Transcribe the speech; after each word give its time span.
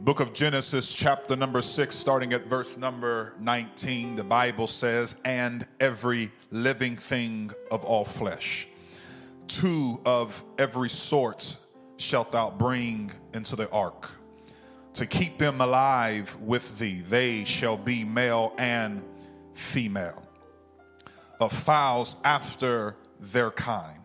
The 0.00 0.04
book 0.04 0.20
of 0.20 0.32
Genesis, 0.32 0.94
chapter 0.94 1.36
number 1.36 1.60
six, 1.60 1.94
starting 1.94 2.32
at 2.32 2.46
verse 2.46 2.78
number 2.78 3.34
19, 3.38 4.16
the 4.16 4.24
Bible 4.24 4.66
says, 4.66 5.20
And 5.26 5.68
every 5.78 6.30
living 6.50 6.96
thing 6.96 7.50
of 7.70 7.84
all 7.84 8.06
flesh, 8.06 8.66
two 9.46 10.00
of 10.06 10.42
every 10.58 10.88
sort 10.88 11.54
shalt 11.98 12.32
thou 12.32 12.50
bring 12.50 13.12
into 13.34 13.56
the 13.56 13.70
ark, 13.72 14.10
to 14.94 15.04
keep 15.04 15.36
them 15.36 15.60
alive 15.60 16.34
with 16.40 16.78
thee. 16.78 17.02
They 17.06 17.44
shall 17.44 17.76
be 17.76 18.02
male 18.02 18.54
and 18.56 19.02
female, 19.52 20.26
of 21.40 21.52
fowls 21.52 22.16
after 22.24 22.96
their 23.18 23.50
kind 23.50 23.99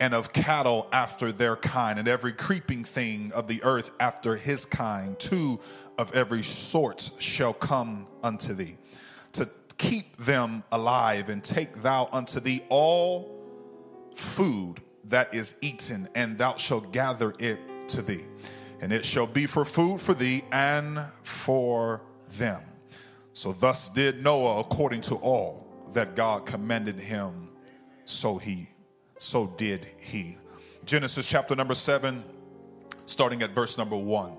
and 0.00 0.14
of 0.14 0.32
cattle 0.32 0.86
after 0.92 1.32
their 1.32 1.56
kind, 1.56 1.98
and 1.98 2.06
every 2.06 2.32
creeping 2.32 2.84
thing 2.84 3.32
of 3.34 3.48
the 3.48 3.60
earth 3.64 3.90
after 4.00 4.36
his 4.36 4.64
kind. 4.64 5.18
Two 5.18 5.58
of 5.98 6.14
every 6.14 6.42
sort 6.42 7.10
shall 7.18 7.52
come 7.52 8.06
unto 8.22 8.54
thee, 8.54 8.76
to 9.32 9.48
keep 9.76 10.16
them 10.16 10.62
alive, 10.70 11.28
and 11.28 11.42
take 11.42 11.82
thou 11.82 12.08
unto 12.12 12.38
thee 12.40 12.60
all 12.68 13.34
food 14.14 14.76
that 15.04 15.34
is 15.34 15.58
eaten, 15.62 16.08
and 16.14 16.38
thou 16.38 16.54
shalt 16.56 16.92
gather 16.92 17.34
it 17.38 17.58
to 17.88 18.02
thee. 18.02 18.24
And 18.80 18.92
it 18.92 19.04
shall 19.04 19.26
be 19.26 19.46
for 19.46 19.64
food 19.64 20.00
for 20.00 20.14
thee 20.14 20.42
and 20.52 21.00
for 21.22 22.02
them. 22.36 22.62
So 23.32 23.52
thus 23.52 23.88
did 23.88 24.22
Noah 24.22 24.60
according 24.60 25.00
to 25.02 25.16
all 25.16 25.66
that 25.94 26.14
God 26.14 26.46
commanded 26.46 27.00
him, 27.00 27.48
so 28.04 28.38
he 28.38 28.68
so 29.18 29.46
did 29.56 29.86
he. 30.00 30.36
Genesis 30.84 31.26
chapter 31.28 31.54
number 31.54 31.74
seven, 31.74 32.24
starting 33.06 33.42
at 33.42 33.50
verse 33.50 33.76
number 33.76 33.96
one. 33.96 34.32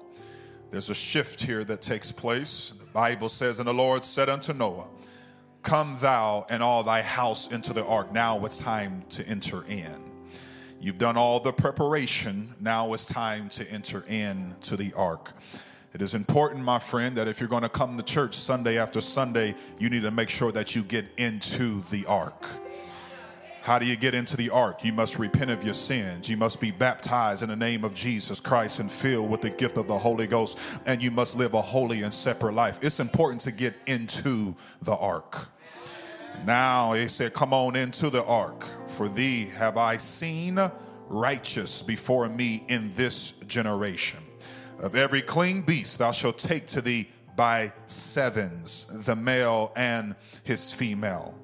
There's 0.71 0.89
a 0.89 0.95
shift 0.95 1.41
here 1.41 1.63
that 1.63 1.81
takes 1.81 2.11
place. 2.11 2.71
The 2.71 2.85
Bible 2.85 3.29
says, 3.29 3.59
And 3.59 3.67
the 3.67 3.73
Lord 3.73 4.05
said 4.05 4.29
unto 4.29 4.53
Noah, 4.53 4.87
Come 5.61 5.97
thou 5.99 6.45
and 6.49 6.63
all 6.63 6.83
thy 6.83 7.01
house 7.01 7.51
into 7.51 7.73
the 7.73 7.85
ark. 7.85 8.11
Now 8.13 8.45
it's 8.45 8.59
time 8.59 9.03
to 9.09 9.27
enter 9.27 9.65
in. 9.67 10.09
You've 10.79 10.97
done 10.97 11.17
all 11.17 11.39
the 11.39 11.51
preparation. 11.51 12.55
Now 12.59 12.93
it's 12.93 13.05
time 13.05 13.49
to 13.49 13.69
enter 13.69 14.05
in 14.07 14.55
to 14.61 14.77
the 14.77 14.93
ark. 14.93 15.33
It 15.93 16.01
is 16.01 16.13
important, 16.13 16.63
my 16.63 16.79
friend, 16.79 17.17
that 17.17 17.27
if 17.27 17.39
you're 17.39 17.49
going 17.49 17.63
to 17.63 17.69
come 17.69 17.97
to 17.97 18.03
church 18.03 18.35
Sunday 18.35 18.77
after 18.77 19.01
Sunday, 19.01 19.55
you 19.79 19.89
need 19.89 20.03
to 20.03 20.11
make 20.11 20.29
sure 20.29 20.51
that 20.51 20.75
you 20.75 20.83
get 20.83 21.05
into 21.17 21.81
the 21.89 22.05
ark. 22.05 22.45
How 23.69 23.77
do 23.77 23.85
you 23.85 23.95
get 23.95 24.15
into 24.15 24.35
the 24.35 24.49
ark? 24.49 24.83
You 24.83 24.93
must 24.93 25.19
repent 25.19 25.51
of 25.51 25.63
your 25.63 25.75
sins. 25.75 26.27
You 26.27 26.37
must 26.37 26.59
be 26.59 26.71
baptized 26.71 27.43
in 27.43 27.49
the 27.49 27.55
name 27.55 27.83
of 27.83 27.93
Jesus 27.93 28.39
Christ 28.39 28.79
and 28.79 28.91
filled 28.91 29.29
with 29.29 29.41
the 29.41 29.51
gift 29.51 29.77
of 29.77 29.85
the 29.85 29.95
Holy 29.95 30.25
Ghost. 30.25 30.57
And 30.87 31.03
you 31.03 31.11
must 31.11 31.37
live 31.37 31.53
a 31.53 31.61
holy 31.61 32.01
and 32.01 32.11
separate 32.11 32.55
life. 32.55 32.79
It's 32.81 32.99
important 32.99 33.41
to 33.41 33.51
get 33.51 33.75
into 33.85 34.55
the 34.81 34.95
ark. 34.95 35.49
Now 36.47 36.93
he 36.93 37.07
said, 37.07 37.35
Come 37.35 37.53
on 37.53 37.75
into 37.75 38.09
the 38.09 38.23
ark, 38.23 38.65
for 38.87 39.07
thee 39.07 39.51
have 39.53 39.77
I 39.77 39.97
seen 39.97 40.59
righteous 41.07 41.83
before 41.83 42.27
me 42.27 42.63
in 42.69 42.91
this 42.95 43.33
generation. 43.41 44.21
Of 44.79 44.95
every 44.95 45.21
clean 45.21 45.61
beast 45.61 45.99
thou 45.99 46.11
shalt 46.11 46.39
take 46.39 46.65
to 46.69 46.81
thee 46.81 47.07
by 47.35 47.71
sevens, 47.85 49.05
the 49.05 49.15
male 49.15 49.71
and 49.75 50.15
his 50.43 50.71
female 50.71 51.38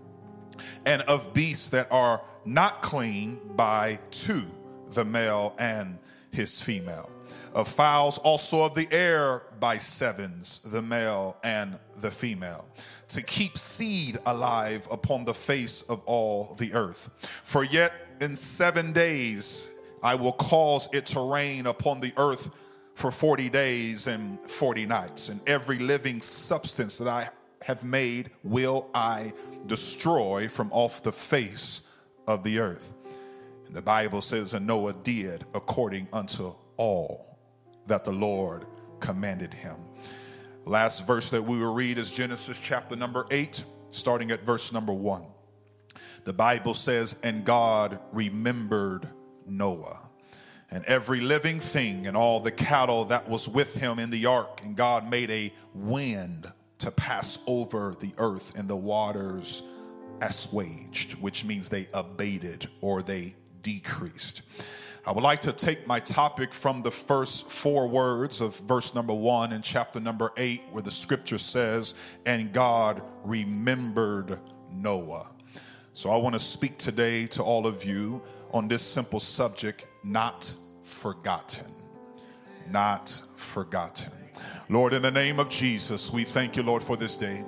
and 0.85 1.01
of 1.03 1.33
beasts 1.33 1.69
that 1.69 1.91
are 1.91 2.21
not 2.45 2.81
clean 2.81 3.39
by 3.55 3.99
two, 4.11 4.43
the 4.91 5.05
male 5.05 5.55
and 5.59 5.97
his 6.31 6.61
female. 6.61 7.09
Of 7.53 7.67
fowls 7.67 8.17
also 8.17 8.63
of 8.63 8.75
the 8.75 8.87
air 8.91 9.43
by 9.59 9.77
sevens, 9.77 10.59
the 10.59 10.81
male 10.81 11.37
and 11.43 11.79
the 11.99 12.11
female, 12.11 12.67
to 13.09 13.23
keep 13.23 13.57
seed 13.57 14.17
alive 14.25 14.87
upon 14.91 15.25
the 15.25 15.33
face 15.33 15.81
of 15.83 16.03
all 16.05 16.55
the 16.59 16.73
earth. 16.73 17.09
For 17.43 17.63
yet 17.63 17.93
in 18.19 18.35
seven 18.35 18.91
days 18.91 19.71
I 20.03 20.15
will 20.15 20.33
cause 20.33 20.89
it 20.93 21.05
to 21.07 21.21
rain 21.21 21.65
upon 21.65 22.01
the 22.01 22.13
earth 22.17 22.51
for 22.93 23.11
40 23.11 23.49
days 23.49 24.07
and 24.07 24.39
40 24.39 24.85
nights, 24.85 25.29
and 25.29 25.41
every 25.47 25.79
living 25.79 26.21
substance 26.21 26.97
that 26.97 27.07
I 27.07 27.29
have 27.65 27.83
made 27.83 28.29
will 28.43 28.87
I 28.93 29.33
destroy 29.65 30.47
from 30.47 30.71
off 30.71 31.01
the 31.01 31.11
face 31.11 31.89
of 32.27 32.43
the 32.43 32.59
earth. 32.59 32.93
And 33.65 33.75
the 33.75 33.81
Bible 33.81 34.21
says, 34.21 34.53
and 34.53 34.67
Noah 34.67 34.93
did 34.93 35.43
according 35.55 36.07
unto 36.13 36.53
all 36.77 37.39
that 37.87 38.05
the 38.05 38.13
Lord 38.13 38.67
commanded 38.99 39.51
him. 39.51 39.77
Last 40.65 41.07
verse 41.07 41.31
that 41.31 41.41
we 41.41 41.57
will 41.57 41.73
read 41.73 41.97
is 41.97 42.11
Genesis 42.11 42.59
chapter 42.59 42.95
number 42.95 43.25
eight, 43.31 43.63
starting 43.89 44.29
at 44.29 44.43
verse 44.43 44.71
number 44.71 44.93
one. 44.93 45.25
The 46.23 46.33
Bible 46.33 46.75
says, 46.75 47.19
and 47.23 47.43
God 47.45 47.99
remembered 48.11 49.09
Noah 49.47 50.07
and 50.69 50.85
every 50.85 51.19
living 51.19 51.59
thing 51.59 52.05
and 52.05 52.15
all 52.15 52.39
the 52.39 52.51
cattle 52.51 53.05
that 53.05 53.27
was 53.27 53.49
with 53.49 53.75
him 53.75 53.97
in 53.97 54.11
the 54.11 54.27
ark. 54.27 54.61
And 54.63 54.75
God 54.75 55.09
made 55.09 55.31
a 55.31 55.51
wind 55.73 56.51
to 56.85 56.91
pass 56.91 57.43
over 57.47 57.95
the 57.99 58.13
earth, 58.19 58.57
and 58.57 58.69
the 58.69 58.75
waters 58.75 59.63
assuaged, 60.21 61.13
which 61.19 61.43
means 61.43 61.67
they 61.67 61.87
abated 61.95 62.67
or 62.81 63.01
they 63.01 63.35
decreased. 63.63 64.43
I 65.07 65.11
would 65.11 65.23
like 65.23 65.41
to 65.41 65.51
take 65.51 65.87
my 65.87 65.99
topic 65.99 66.53
from 66.53 66.83
the 66.83 66.91
first 66.91 67.49
four 67.49 67.87
words 67.87 68.39
of 68.39 68.55
verse 68.61 68.93
number 68.93 69.15
one 69.15 69.51
in 69.51 69.63
chapter 69.63 69.99
number 69.99 70.31
eight, 70.37 70.61
where 70.69 70.83
the 70.83 70.91
scripture 70.91 71.39
says, 71.39 71.95
And 72.27 72.53
God 72.53 73.01
remembered 73.23 74.39
Noah. 74.71 75.31
So 75.93 76.11
I 76.11 76.17
want 76.17 76.35
to 76.35 76.39
speak 76.39 76.77
today 76.77 77.25
to 77.27 77.41
all 77.41 77.65
of 77.65 77.83
you 77.83 78.21
on 78.53 78.67
this 78.67 78.83
simple 78.83 79.19
subject 79.19 79.87
not 80.03 80.53
forgotten. 80.83 81.65
Not 82.69 83.09
forgotten. 83.35 84.24
Lord, 84.69 84.93
in 84.93 85.01
the 85.01 85.11
name 85.11 85.39
of 85.39 85.49
Jesus, 85.49 86.11
we 86.11 86.23
thank 86.23 86.55
you, 86.55 86.63
Lord, 86.63 86.81
for 86.81 86.97
this 86.97 87.15
day. 87.15 87.43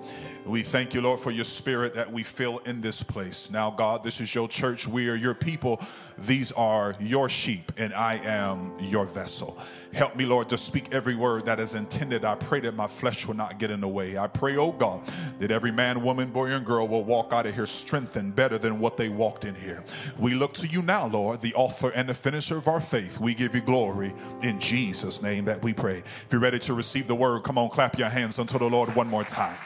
We 0.48 0.62
thank 0.62 0.94
you, 0.94 1.02
Lord, 1.02 1.20
for 1.20 1.30
your 1.30 1.44
spirit 1.44 1.94
that 1.96 2.10
we 2.10 2.24
feel 2.24 2.60
in 2.60 2.80
this 2.80 3.04
place. 3.04 3.52
Now, 3.52 3.70
God, 3.70 4.02
this 4.02 4.22
is 4.22 4.34
your 4.34 4.48
church. 4.48 4.88
We 4.88 5.10
are 5.10 5.16
your 5.16 5.34
people. 5.34 5.82
These 6.20 6.54
are 6.54 6.96
your 7.02 7.28
sheep, 7.28 7.74
and 7.78 7.94
I 7.94 8.16
am 8.24 8.72
your 8.80 9.06
vessel. 9.06 9.60
Help 9.94 10.16
me, 10.16 10.26
Lord, 10.26 10.48
to 10.50 10.58
speak 10.58 10.94
every 10.94 11.16
word 11.16 11.46
that 11.48 11.60
is 11.60 11.76
intended. 11.76 12.24
I 12.24 12.36
pray 12.36 12.62
that 12.62 12.76
my 12.76 12.88
flesh 12.88 13.28
will 13.28 13.36
not 13.36 13.60
get 13.60 13.72
in 13.72 13.82
the 13.82 13.90
way. 13.90 14.18
I 14.18 14.28
pray, 14.28 14.56
oh 14.56 14.72
God, 14.72 15.06
that 15.40 15.52
every 15.52 15.72
man, 15.72 16.02
woman, 16.02 16.30
boy, 16.30 16.52
and 16.52 16.66
girl 16.66 16.88
will 16.88 17.04
walk 17.04 17.34
out 17.34 17.46
of 17.46 17.54
here 17.54 17.68
strengthened 17.68 18.34
better 18.34 18.58
than 18.58 18.80
what 18.80 18.96
they 18.96 19.10
walked 19.10 19.44
in 19.44 19.54
here. 19.54 19.84
We 20.18 20.34
look 20.34 20.54
to 20.56 20.68
you 20.68 20.82
now, 20.82 21.08
Lord, 21.08 21.42
the 21.42 21.54
author 21.56 21.92
and 21.94 22.08
the 22.08 22.14
finisher 22.14 22.58
of 22.58 22.70
our 22.70 22.82
faith. 22.82 23.20
We 23.20 23.34
give 23.34 23.54
you 23.54 23.62
glory 23.62 24.14
in 24.44 24.62
Jesus' 24.62 25.22
name 25.22 25.44
that 25.46 25.62
we 25.62 25.74
pray. 25.74 25.98
If 25.98 26.28
you're 26.32 26.40
ready 26.40 26.60
to 26.60 26.74
receive 26.74 27.08
the 27.08 27.16
word, 27.16 27.44
come 27.44 27.58
on, 27.58 27.68
clap 27.68 28.00
your 28.00 28.10
hands 28.10 28.40
unto 28.40 28.58
the 28.58 28.70
Lord 28.70 28.96
one 28.96 29.08
more 29.08 29.26
time. 29.26 29.58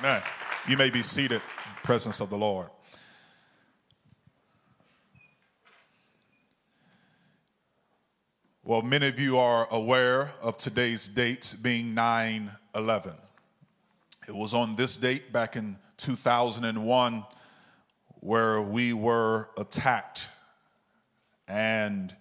Amen. 0.00 0.22
You 0.66 0.78
may 0.78 0.88
be 0.88 1.02
seated, 1.02 1.42
in 1.42 1.74
the 1.74 1.80
presence 1.82 2.20
of 2.20 2.30
the 2.30 2.38
Lord. 2.38 2.68
Well, 8.64 8.80
many 8.80 9.08
of 9.08 9.20
you 9.20 9.36
are 9.36 9.68
aware 9.70 10.30
of 10.42 10.56
today's 10.56 11.06
date 11.06 11.54
being 11.60 11.92
9 11.92 12.50
11. 12.74 13.12
It 14.26 14.34
was 14.34 14.54
on 14.54 14.74
this 14.74 14.96
date 14.96 15.34
back 15.34 15.54
in 15.56 15.76
2001 15.98 17.24
where 18.20 18.62
we 18.62 18.94
were 18.94 19.50
attacked. 19.58 20.28
And 21.46 22.16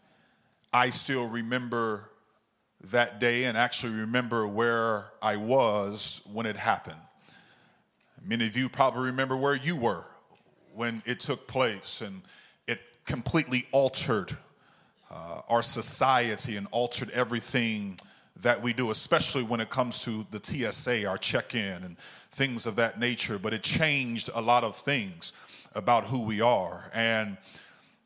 I 0.74 0.90
still 0.90 1.30
remember 1.30 2.10
that 2.92 3.22
day 3.22 3.46
and 3.46 3.58
actually 3.58 3.94
remember 4.02 4.46
where 4.46 5.06
I 5.22 5.38
was 5.38 6.28
when 6.34 6.46
it 6.46 6.58
happened. 6.58 7.00
Many 8.30 8.46
of 8.46 8.56
you 8.56 8.70
probably 8.70 9.08
remember 9.08 9.36
where 9.36 9.56
you 9.56 9.76
were 9.76 10.06
when 10.76 11.02
it 11.08 11.20
took 11.20 11.48
place, 11.48 12.02
and 12.02 12.22
it 12.68 12.80
completely 13.04 13.66
altered 13.72 14.38
uh, 15.10 15.42
our 15.50 15.64
society 15.64 16.56
and 16.56 16.68
altered 16.70 17.10
everything 17.10 17.98
that 18.44 18.62
we 18.62 18.72
do, 18.72 18.92
especially 18.92 19.42
when 19.42 19.60
it 19.60 19.72
comes 19.72 20.04
to 20.04 20.28
the 20.30 20.40
TSA, 20.40 21.08
our 21.08 21.18
check 21.18 21.56
in, 21.56 21.84
and 21.84 21.98
things 21.98 22.68
of 22.68 22.76
that 22.76 23.00
nature. 23.00 23.40
But 23.40 23.56
it 23.56 23.64
changed 23.64 24.30
a 24.36 24.42
lot 24.42 24.64
of 24.64 24.76
things 24.76 25.34
about 25.74 26.06
who 26.06 26.22
we 26.22 26.40
are. 26.40 26.92
And 26.94 27.36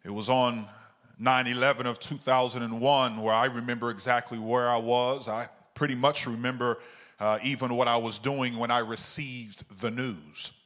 it 0.06 0.12
was 0.12 0.30
on 0.30 0.68
9 1.20 1.48
11 1.48 1.86
of 1.86 2.00
2001 2.00 3.22
where 3.22 3.34
I 3.34 3.48
remember 3.48 3.90
exactly 3.90 4.40
where 4.40 4.70
I 4.70 4.78
was. 4.78 5.28
I 5.28 5.50
pretty 5.76 5.96
much 5.96 6.26
remember 6.26 6.78
uh, 7.24 7.40
even 7.42 7.78
what 7.78 7.88
I 7.88 7.96
was 7.96 8.20
doing 8.20 8.58
when 8.58 8.70
I 8.70 8.80
received 8.80 9.80
the 9.80 9.90
news. 9.90 10.60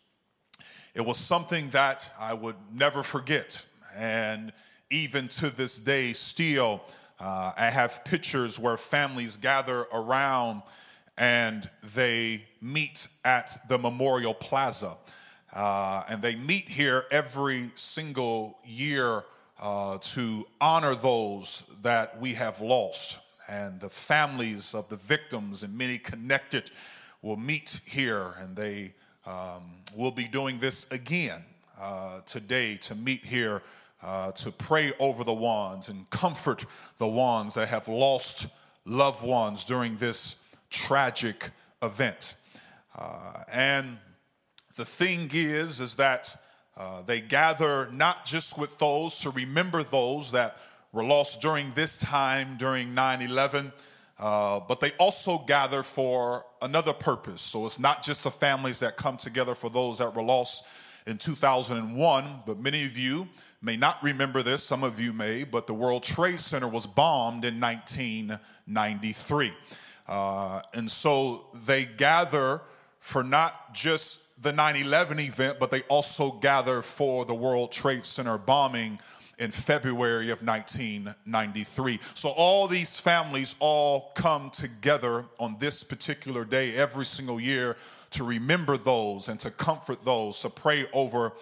It 0.95 1.05
was 1.05 1.17
something 1.17 1.69
that 1.69 2.09
I 2.19 2.33
would 2.33 2.55
never 2.73 3.03
forget. 3.03 3.63
And 3.95 4.51
even 4.89 5.27
to 5.27 5.55
this 5.55 5.77
day, 5.77 6.13
still, 6.13 6.81
uh, 7.19 7.51
I 7.55 7.65
have 7.65 8.03
pictures 8.05 8.57
where 8.57 8.75
families 8.75 9.37
gather 9.37 9.85
around 9.93 10.63
and 11.15 11.69
they 11.95 12.43
meet 12.59 13.07
at 13.23 13.67
the 13.69 13.77
Memorial 13.77 14.33
Plaza. 14.33 14.95
Uh, 15.55 16.01
and 16.09 16.23
they 16.23 16.35
meet 16.35 16.69
here 16.69 17.03
every 17.11 17.69
single 17.75 18.57
year 18.65 19.23
uh, 19.61 19.99
to 19.99 20.47
honor 20.59 20.95
those 20.95 21.71
that 21.83 22.19
we 22.19 22.33
have 22.33 22.61
lost. 22.61 23.19
And 23.49 23.79
the 23.79 23.89
families 23.89 24.75
of 24.75 24.89
the 24.89 24.97
victims 24.97 25.63
and 25.63 25.77
many 25.77 25.97
connected 25.97 26.71
will 27.21 27.37
meet 27.37 27.79
here, 27.85 28.33
and 28.39 28.55
they 28.55 28.93
um, 29.25 29.63
will 29.95 30.11
be 30.11 30.25
doing 30.25 30.59
this 30.59 30.91
again 30.91 31.43
uh, 31.79 32.21
today 32.25 32.77
to 32.81 32.95
meet 32.95 33.25
here 33.25 33.61
uh, 34.03 34.31
to 34.31 34.51
pray 34.51 34.91
over 34.99 35.23
the 35.23 35.33
ones 35.33 35.89
and 35.89 36.09
comfort 36.09 36.65
the 36.97 37.07
ones 37.07 37.55
that 37.55 37.67
have 37.67 37.87
lost 37.87 38.47
loved 38.85 39.25
ones 39.25 39.65
during 39.65 39.97
this 39.97 40.43
tragic 40.69 41.49
event. 41.81 42.35
Uh, 42.97 43.33
and 43.51 43.97
the 44.75 44.85
thing 44.85 45.29
is, 45.33 45.79
is 45.79 45.95
that 45.95 46.35
uh, 46.77 47.01
they 47.03 47.21
gather 47.21 47.89
not 47.91 48.25
just 48.25 48.57
with 48.59 48.77
those 48.79 49.19
to 49.19 49.31
remember 49.31 49.83
those 49.83 50.31
that 50.31 50.57
were 50.97 51.03
lost 51.03 51.43
during 51.43 51.71
this 51.75 51.95
time, 51.99 52.57
during 52.57 52.95
9 52.95 53.21
11, 53.21 53.71
uh, 54.17 54.59
but 54.67 54.81
they 54.81 54.89
also 54.97 55.37
gather 55.45 55.83
for 55.83 56.43
another 56.63 56.91
purpose. 56.91 57.39
So 57.39 57.67
it's 57.67 57.79
not 57.79 58.01
just 58.01 58.23
the 58.23 58.31
families 58.31 58.79
that 58.79 58.97
come 58.97 59.15
together 59.15 59.53
for 59.53 59.69
those 59.69 59.99
that 59.99 60.15
were 60.15 60.23
lost 60.23 60.67
in 61.05 61.19
2001, 61.19 62.25
but 62.47 62.57
many 62.57 62.83
of 62.83 62.97
you 62.97 63.27
may 63.61 63.77
not 63.77 64.01
remember 64.01 64.41
this, 64.41 64.63
some 64.63 64.83
of 64.83 64.99
you 64.99 65.13
may, 65.13 65.43
but 65.43 65.67
the 65.67 65.73
World 65.75 66.01
Trade 66.01 66.39
Center 66.39 66.67
was 66.67 66.87
bombed 66.87 67.45
in 67.45 67.61
1993. 67.61 69.53
Uh, 70.07 70.61
and 70.73 70.89
so 70.89 71.45
they 71.67 71.85
gather 71.85 72.61
for 72.99 73.23
not 73.23 73.71
just 73.71 74.41
the 74.41 74.51
9 74.51 74.75
11 74.77 75.19
event, 75.19 75.57
but 75.59 75.69
they 75.69 75.83
also 75.83 76.31
gather 76.31 76.81
for 76.81 77.23
the 77.23 77.35
World 77.35 77.71
Trade 77.71 78.03
Center 78.03 78.39
bombing 78.39 78.99
in 79.39 79.51
February 79.51 80.31
of 80.31 80.45
1993. 80.45 81.99
So 82.15 82.29
all 82.29 82.67
these 82.67 82.99
families 82.99 83.55
all 83.59 84.11
come 84.15 84.49
together 84.49 85.25
on 85.39 85.57
this 85.59 85.83
particular 85.83 86.43
day 86.43 86.75
every 86.75 87.05
single 87.05 87.39
year 87.39 87.77
to 88.11 88.23
remember 88.23 88.77
those 88.77 89.29
and 89.29 89.39
to 89.41 89.51
comfort 89.51 90.03
those, 90.03 90.41
to 90.41 90.49
pray 90.49 90.85
over 90.91 91.33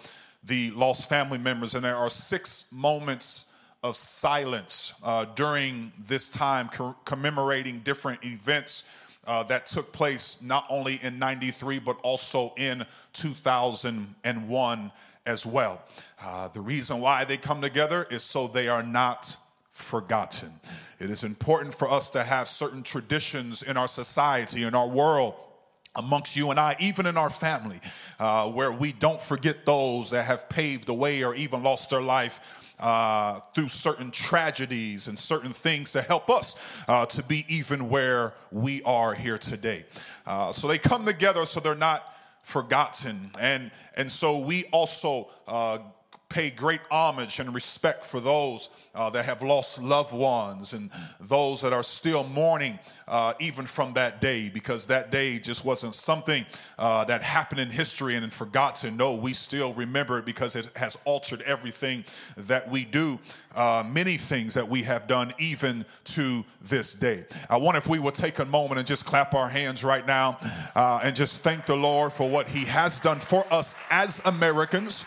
the 0.44 0.70
lost 0.72 1.08
family 1.08 1.38
members. 1.38 1.74
And 1.74 1.84
there 1.84 1.96
are 1.96 2.10
six 2.10 2.70
moments 2.72 3.54
of 3.82 3.96
silence 3.96 4.94
uh, 5.04 5.24
during 5.34 5.92
this 5.98 6.28
time, 6.28 6.68
co- 6.68 6.96
commemorating 7.04 7.80
different 7.80 8.24
events 8.24 8.88
uh, 9.26 9.42
that 9.44 9.66
took 9.66 9.92
place 9.92 10.42
not 10.42 10.66
only 10.68 11.00
in 11.02 11.18
93, 11.18 11.80
but 11.80 11.98
also 12.02 12.52
in 12.56 12.84
2001 13.12 14.92
as 15.26 15.44
well. 15.44 15.82
Uh, 16.22 16.48
the 16.48 16.60
reason 16.60 17.00
why 17.00 17.24
they 17.24 17.36
come 17.36 17.60
together 17.60 18.06
is 18.10 18.22
so 18.22 18.46
they 18.46 18.68
are 18.68 18.82
not 18.82 19.36
forgotten. 19.70 20.50
It 20.98 21.10
is 21.10 21.24
important 21.24 21.74
for 21.74 21.90
us 21.90 22.10
to 22.10 22.22
have 22.22 22.48
certain 22.48 22.82
traditions 22.82 23.62
in 23.62 23.76
our 23.76 23.88
society, 23.88 24.62
in 24.62 24.74
our 24.74 24.88
world 24.88 25.34
amongst 25.96 26.36
you 26.36 26.50
and 26.50 26.60
I, 26.60 26.76
even 26.78 27.06
in 27.06 27.16
our 27.16 27.30
family, 27.30 27.80
uh, 28.20 28.50
where 28.50 28.70
we 28.70 28.92
don't 28.92 29.20
forget 29.20 29.66
those 29.66 30.10
that 30.10 30.24
have 30.24 30.48
paved 30.48 30.86
the 30.86 30.94
way 30.94 31.24
or 31.24 31.34
even 31.34 31.62
lost 31.62 31.90
their 31.90 32.02
life. 32.02 32.62
Uh, 32.78 33.40
through 33.54 33.68
certain 33.68 34.10
tragedies 34.10 35.08
and 35.08 35.18
certain 35.18 35.50
things 35.50 35.92
to 35.92 36.02
help 36.02 36.28
us 36.28 36.84
uh, 36.88 37.06
to 37.06 37.22
be 37.22 37.46
even 37.48 37.88
where 37.88 38.34
we 38.52 38.82
are 38.82 39.14
here 39.14 39.38
today. 39.38 39.82
Uh, 40.26 40.52
so 40.52 40.68
they 40.68 40.76
come 40.76 41.06
together 41.06 41.46
so 41.46 41.58
they're 41.58 41.74
not 41.74 42.04
forgotten. 42.46 43.32
And, 43.40 43.72
and 43.96 44.10
so 44.10 44.38
we 44.38 44.66
also 44.66 45.28
uh, 45.48 45.78
pay 46.28 46.50
great 46.50 46.80
homage 46.90 47.38
and 47.38 47.54
respect 47.54 48.04
for 48.04 48.18
those 48.18 48.70
uh, 48.96 49.08
that 49.10 49.24
have 49.24 49.42
lost 49.42 49.80
loved 49.82 50.12
ones 50.12 50.72
and 50.72 50.90
those 51.20 51.60
that 51.60 51.72
are 51.72 51.82
still 51.82 52.24
mourning 52.24 52.78
uh, 53.06 53.32
even 53.38 53.64
from 53.64 53.92
that 53.92 54.20
day 54.20 54.50
because 54.52 54.86
that 54.86 55.12
day 55.12 55.38
just 55.38 55.64
wasn't 55.64 55.94
something 55.94 56.44
uh, 56.78 57.04
that 57.04 57.22
happened 57.22 57.60
in 57.60 57.70
history 57.70 58.16
and 58.16 58.32
forgotten. 58.32 58.96
No, 58.96 59.14
we 59.14 59.32
still 59.32 59.72
remember 59.74 60.18
it 60.18 60.26
because 60.26 60.56
it 60.56 60.68
has 60.74 60.98
altered 61.04 61.42
everything 61.42 62.04
that 62.36 62.68
we 62.68 62.84
do, 62.84 63.20
uh, 63.54 63.84
many 63.88 64.16
things 64.16 64.54
that 64.54 64.66
we 64.66 64.82
have 64.82 65.06
done 65.06 65.32
even 65.38 65.84
to 66.04 66.44
this 66.62 66.94
day. 66.94 67.24
I 67.48 67.56
wonder 67.56 67.78
if 67.78 67.86
we 67.86 68.00
would 68.00 68.16
take 68.16 68.40
a 68.40 68.44
moment 68.44 68.78
and 68.78 68.86
just 68.86 69.06
clap 69.06 69.34
our 69.34 69.48
hands 69.48 69.84
right 69.84 70.06
now 70.06 70.38
uh, 70.74 71.00
and 71.04 71.14
just 71.14 71.42
thank 71.42 71.66
the 71.66 71.76
Lord 71.76 72.12
for 72.12 72.28
what 72.28 72.48
He 72.48 72.64
has 72.64 72.98
done 72.98 73.20
for 73.20 73.44
us 73.52 73.78
as 73.90 74.24
Americans 74.26 75.04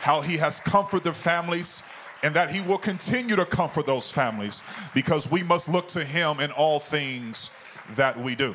how 0.00 0.20
he 0.20 0.36
has 0.38 0.60
comforted 0.60 1.04
their 1.04 1.12
families 1.12 1.82
and 2.22 2.34
that 2.34 2.50
he 2.50 2.60
will 2.60 2.78
continue 2.78 3.36
to 3.36 3.44
comfort 3.44 3.86
those 3.86 4.10
families 4.10 4.62
because 4.94 5.30
we 5.30 5.42
must 5.42 5.68
look 5.68 5.88
to 5.88 6.04
him 6.04 6.40
in 6.40 6.50
all 6.52 6.78
things 6.78 7.50
that 7.96 8.16
we 8.16 8.34
do. 8.34 8.54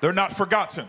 They're 0.00 0.12
not 0.12 0.32
forgotten. 0.32 0.86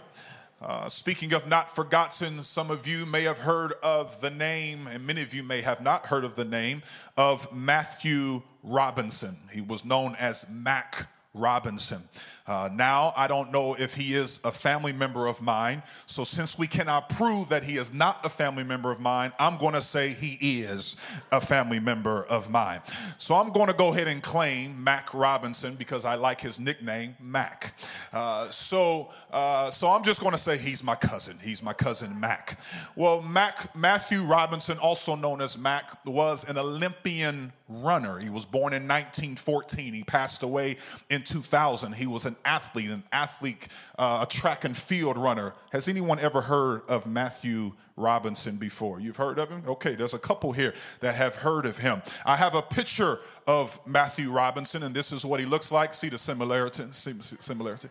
Uh, 0.62 0.88
speaking 0.88 1.34
of 1.34 1.48
not 1.48 1.76
forgotten, 1.76 2.40
some 2.40 2.72
of 2.72 2.88
you 2.88 3.06
may 3.06 3.24
have 3.24 3.38
heard 3.38 3.74
of 3.84 4.22
the 4.22 4.30
name, 4.30 4.88
and 4.88 5.06
many 5.06 5.22
of 5.22 5.34
you 5.34 5.44
may 5.44 5.62
have 5.62 5.82
not 5.82 6.06
heard 6.06 6.24
of 6.24 6.36
the 6.36 6.46
name 6.46 6.82
of 7.18 7.54
Matthew 7.54 8.42
Robinson. 8.64 9.36
He 9.52 9.60
was 9.60 9.84
known 9.84 10.16
as 10.20 10.50
Mack 10.50 11.08
Robinson. 11.34 12.02
Uh, 12.46 12.70
now, 12.74 13.14
I 13.16 13.28
don't 13.28 13.52
know 13.52 13.76
if 13.80 13.94
he 13.94 14.14
is 14.14 14.44
a 14.44 14.52
family 14.52 14.92
member 14.92 15.28
of 15.28 15.42
mine. 15.42 15.82
So, 16.06 16.24
since 16.24 16.60
we 16.60 16.68
cannot 16.68 17.10
prove 17.10 17.50
that 17.50 17.64
he 17.64 17.78
is 17.78 17.94
not 17.94 18.26
a 18.26 18.30
family 18.30 18.64
member 18.64 18.92
of 18.92 19.00
mine, 19.00 19.32
I'm 19.40 19.58
going 19.58 19.76
to 19.76 19.82
say 19.82 20.10
he 20.10 20.62
is 20.62 20.98
a 21.32 21.40
family 21.40 21.80
member 21.80 22.26
of 22.26 22.50
mine. 22.50 22.82
So, 23.18 23.36
I'm 23.36 23.52
going 23.52 23.68
to 23.68 23.74
go 23.74 23.94
ahead 23.94 24.08
and 24.08 24.22
claim 24.22 24.84
Mack 24.84 25.14
Robinson 25.14 25.76
because 25.76 26.04
I 26.04 26.16
like 26.16 26.42
his 26.42 26.60
nickname, 26.60 27.16
Mack. 27.22 27.76
Uh, 28.12 28.50
so, 28.50 29.10
uh, 29.32 29.70
so 29.70 29.88
I'm 29.88 30.04
just 30.04 30.20
going 30.20 30.34
to 30.34 30.38
say 30.38 30.58
he's 30.58 30.84
my 30.84 30.96
cousin. 30.96 31.38
He's 31.42 31.64
my 31.64 31.74
cousin, 31.74 32.20
Mack. 32.20 32.60
Well, 32.96 33.22
Mack 33.22 33.74
Matthew 33.76 34.24
Robinson, 34.24 34.78
also 34.80 35.16
known 35.16 35.40
as 35.40 35.58
Mack, 35.58 36.06
was 36.06 36.48
an 36.50 36.58
Olympian 36.58 37.54
runner. 37.70 38.20
He 38.20 38.30
was 38.30 38.46
born 38.46 38.74
in 38.74 38.84
1914. 38.84 39.94
He 39.94 40.04
passed 40.04 40.44
away 40.44 40.78
in 41.10 41.24
2000. 41.24 41.94
He 41.94 42.08
was 42.08 42.26
an 42.26 42.33
athlete, 42.46 42.90
an 42.90 43.04
athlete, 43.12 43.68
uh, 43.98 44.26
a 44.28 44.32
track 44.32 44.64
and 44.64 44.76
field 44.76 45.18
runner. 45.18 45.54
Has 45.72 45.88
anyone 45.88 46.20
ever 46.20 46.42
heard 46.42 46.82
of 46.90 47.08
Matthew 47.08 47.74
Robinson 47.96 48.58
before? 48.58 49.00
You've 49.00 49.18
heard 49.18 49.40
of 49.40 49.50
him? 49.50 49.64
Okay, 49.68 49.96
there's 49.96 50.14
a 50.14 50.20
couple 50.20 50.52
here 50.52 50.74
that 51.02 51.16
have 51.16 51.36
heard 51.36 51.66
of 51.66 51.78
him. 51.78 52.02
I 52.26 52.36
have 52.36 52.56
a 52.56 52.62
picture 52.62 53.20
of 53.48 53.80
Matthew 53.86 54.32
Robinson, 54.32 54.84
and 54.84 54.96
this 54.96 55.12
is 55.12 55.26
what 55.26 55.40
he 55.40 55.46
looks 55.46 55.72
like. 55.72 55.94
See 55.94 56.10
the 56.10 56.18
similarity? 56.18 56.84
Similarity. 56.92 57.90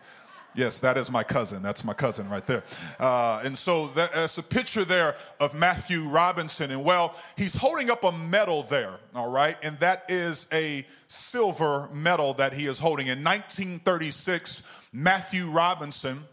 Yes, 0.55 0.79
that 0.81 0.97
is 0.97 1.09
my 1.09 1.23
cousin. 1.23 1.63
That's 1.63 1.83
my 1.83 1.93
cousin 1.93 2.29
right 2.29 2.45
there. 2.45 2.63
Uh, 2.99 3.41
and 3.43 3.57
so 3.57 3.87
that's 3.87 4.37
a 4.37 4.43
picture 4.43 4.83
there 4.83 5.15
of 5.39 5.55
Matthew 5.55 6.03
Robinson. 6.03 6.71
And 6.71 6.83
well, 6.83 7.15
he's 7.35 7.55
holding 7.55 7.89
up 7.89 8.03
a 8.03 8.11
medal 8.11 8.63
there, 8.63 8.93
all 9.15 9.31
right? 9.31 9.55
And 9.63 9.79
that 9.79 10.05
is 10.09 10.47
a 10.53 10.85
silver 11.07 11.89
medal 11.91 12.33
that 12.35 12.53
he 12.53 12.65
is 12.65 12.77
holding. 12.77 13.07
In 13.07 13.23
1936, 13.23 14.89
Matthew 14.93 15.49
Robinson 15.49 16.23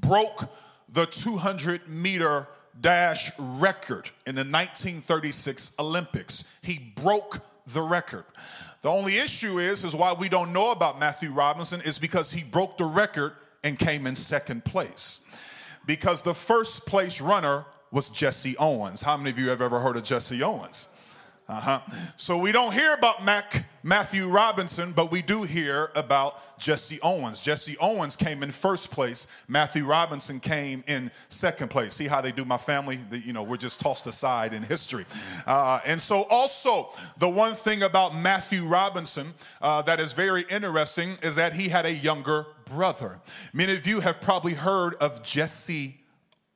broke 0.00 0.50
the 0.92 1.06
200 1.06 1.88
meter 1.88 2.48
dash 2.80 3.30
record 3.38 4.10
in 4.26 4.34
the 4.34 4.40
1936 4.40 5.76
Olympics. 5.78 6.52
He 6.62 6.78
broke 6.96 7.40
the 7.66 7.82
record. 7.82 8.24
The 8.82 8.88
only 8.88 9.16
issue 9.16 9.58
is, 9.58 9.84
is 9.84 9.94
why 9.94 10.14
we 10.18 10.28
don't 10.28 10.52
know 10.52 10.72
about 10.72 10.98
Matthew 10.98 11.30
Robinson 11.30 11.80
is 11.82 11.98
because 11.98 12.32
he 12.32 12.42
broke 12.42 12.76
the 12.76 12.84
record 12.84 13.34
and 13.64 13.78
came 13.78 14.06
in 14.06 14.16
second 14.16 14.64
place. 14.64 15.26
Because 15.86 16.22
the 16.22 16.34
first 16.34 16.86
place 16.86 17.20
runner 17.20 17.64
was 17.90 18.08
Jesse 18.08 18.56
Owens. 18.58 19.02
How 19.02 19.16
many 19.16 19.30
of 19.30 19.38
you 19.38 19.50
have 19.50 19.60
ever 19.60 19.78
heard 19.80 19.96
of 19.96 20.04
Jesse 20.04 20.42
Owens? 20.42 20.88
Uh-huh. 21.48 21.80
So 22.16 22.38
we 22.38 22.52
don't 22.52 22.72
hear 22.72 22.94
about 22.94 23.24
Mack 23.24 23.66
Matthew 23.84 24.28
Robinson, 24.28 24.92
but 24.92 25.10
we 25.10 25.22
do 25.22 25.42
hear 25.42 25.90
about 25.96 26.58
Jesse 26.58 27.00
Owens. 27.02 27.40
Jesse 27.40 27.76
Owens 27.80 28.14
came 28.14 28.42
in 28.42 28.52
first 28.52 28.92
place. 28.92 29.26
Matthew 29.48 29.84
Robinson 29.84 30.38
came 30.38 30.84
in 30.86 31.10
second 31.28 31.68
place. 31.68 31.94
See 31.94 32.06
how 32.06 32.20
they 32.20 32.30
do 32.30 32.44
my 32.44 32.58
family? 32.58 32.96
The, 33.10 33.18
you 33.18 33.32
know, 33.32 33.42
we're 33.42 33.56
just 33.56 33.80
tossed 33.80 34.06
aside 34.06 34.52
in 34.52 34.62
history. 34.62 35.04
Uh, 35.46 35.80
and 35.84 36.00
so, 36.00 36.24
also, 36.30 36.90
the 37.18 37.28
one 37.28 37.54
thing 37.54 37.82
about 37.82 38.14
Matthew 38.14 38.64
Robinson 38.64 39.26
uh, 39.60 39.82
that 39.82 39.98
is 39.98 40.12
very 40.12 40.44
interesting 40.48 41.16
is 41.22 41.36
that 41.36 41.52
he 41.52 41.68
had 41.68 41.84
a 41.84 41.92
younger 41.92 42.46
brother. 42.66 43.20
Many 43.52 43.72
of 43.72 43.86
you 43.86 44.00
have 44.00 44.20
probably 44.20 44.54
heard 44.54 44.94
of 44.96 45.22
Jesse. 45.24 45.98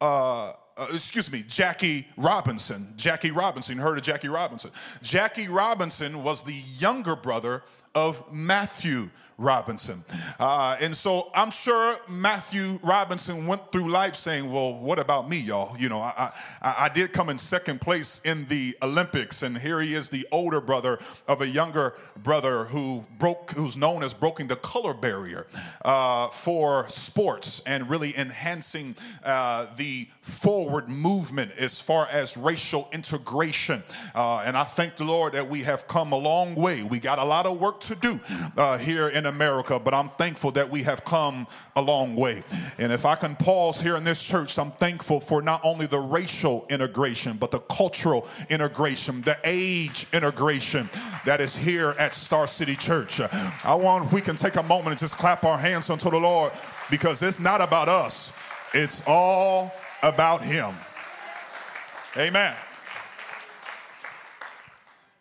Uh, 0.00 0.52
uh, 0.76 0.86
excuse 0.92 1.30
me, 1.32 1.42
Jackie 1.48 2.06
Robinson. 2.16 2.86
Jackie 2.96 3.30
Robinson, 3.30 3.78
heard 3.78 3.98
of 3.98 4.04
Jackie 4.04 4.28
Robinson? 4.28 4.70
Jackie 5.02 5.48
Robinson 5.48 6.22
was 6.22 6.42
the 6.42 6.54
younger 6.78 7.16
brother 7.16 7.62
of 7.94 8.30
Matthew 8.32 9.08
Robinson. 9.38 10.02
Uh, 10.40 10.76
and 10.80 10.96
so 10.96 11.30
I'm 11.34 11.50
sure 11.50 11.94
Matthew 12.08 12.78
Robinson 12.82 13.46
went 13.46 13.70
through 13.70 13.90
life 13.90 14.14
saying, 14.14 14.50
Well, 14.50 14.78
what 14.78 14.98
about 14.98 15.28
me, 15.28 15.38
y'all? 15.38 15.76
You 15.76 15.90
know, 15.90 16.00
I, 16.00 16.32
I, 16.62 16.74
I, 16.80 16.88
did 16.88 17.12
come 17.12 17.28
in 17.28 17.36
second 17.36 17.82
place 17.82 18.22
in 18.24 18.46
the 18.46 18.76
Olympics, 18.82 19.42
and 19.42 19.58
here 19.58 19.80
he 19.80 19.92
is, 19.92 20.08
the 20.08 20.26
older 20.32 20.60
brother 20.62 20.98
of 21.28 21.42
a 21.42 21.46
younger 21.46 21.92
brother 22.22 22.64
who 22.64 23.04
broke, 23.18 23.50
who's 23.50 23.76
known 23.76 24.02
as 24.02 24.14
breaking 24.14 24.46
the 24.46 24.56
color 24.56 24.94
barrier 24.94 25.46
uh, 25.84 26.28
for 26.28 26.88
sports 26.88 27.62
and 27.66 27.90
really 27.90 28.16
enhancing 28.16 28.96
uh, 29.24 29.66
the 29.76 30.08
forward 30.22 30.88
movement 30.88 31.52
as 31.58 31.78
far 31.78 32.08
as 32.10 32.36
racial 32.38 32.88
integration. 32.92 33.82
Uh, 34.14 34.42
and 34.46 34.56
I 34.56 34.64
thank 34.64 34.96
the 34.96 35.04
Lord 35.04 35.34
that 35.34 35.48
we 35.48 35.62
have 35.62 35.86
come 35.88 36.12
a 36.12 36.16
long 36.16 36.54
way. 36.54 36.82
We 36.82 37.00
got 37.00 37.18
a 37.18 37.24
lot 37.24 37.44
of 37.44 37.60
work 37.60 37.80
to 37.82 37.94
do 37.94 38.18
uh, 38.56 38.78
here 38.78 39.08
in 39.08 39.25
America, 39.26 39.78
but 39.78 39.94
I'm 39.94 40.08
thankful 40.10 40.50
that 40.52 40.70
we 40.70 40.82
have 40.84 41.04
come 41.04 41.46
a 41.74 41.82
long 41.82 42.16
way. 42.16 42.42
And 42.78 42.92
if 42.92 43.04
I 43.04 43.14
can 43.14 43.36
pause 43.36 43.80
here 43.80 43.96
in 43.96 44.04
this 44.04 44.22
church, 44.22 44.58
I'm 44.58 44.70
thankful 44.72 45.20
for 45.20 45.42
not 45.42 45.60
only 45.64 45.86
the 45.86 45.98
racial 45.98 46.66
integration, 46.70 47.36
but 47.36 47.50
the 47.50 47.60
cultural 47.60 48.26
integration, 48.50 49.22
the 49.22 49.38
age 49.44 50.06
integration 50.12 50.88
that 51.24 51.40
is 51.40 51.56
here 51.56 51.94
at 51.98 52.14
Star 52.14 52.46
City 52.46 52.76
Church. 52.76 53.20
I 53.20 53.74
want 53.74 54.06
if 54.06 54.12
we 54.12 54.20
can 54.20 54.36
take 54.36 54.56
a 54.56 54.62
moment 54.62 54.88
and 54.88 54.98
just 54.98 55.16
clap 55.18 55.44
our 55.44 55.58
hands 55.58 55.90
unto 55.90 56.10
the 56.10 56.18
Lord 56.18 56.52
because 56.90 57.22
it's 57.22 57.40
not 57.40 57.60
about 57.60 57.88
us, 57.88 58.32
it's 58.74 59.02
all 59.06 59.72
about 60.02 60.42
Him. 60.42 60.74
Amen. 62.16 62.54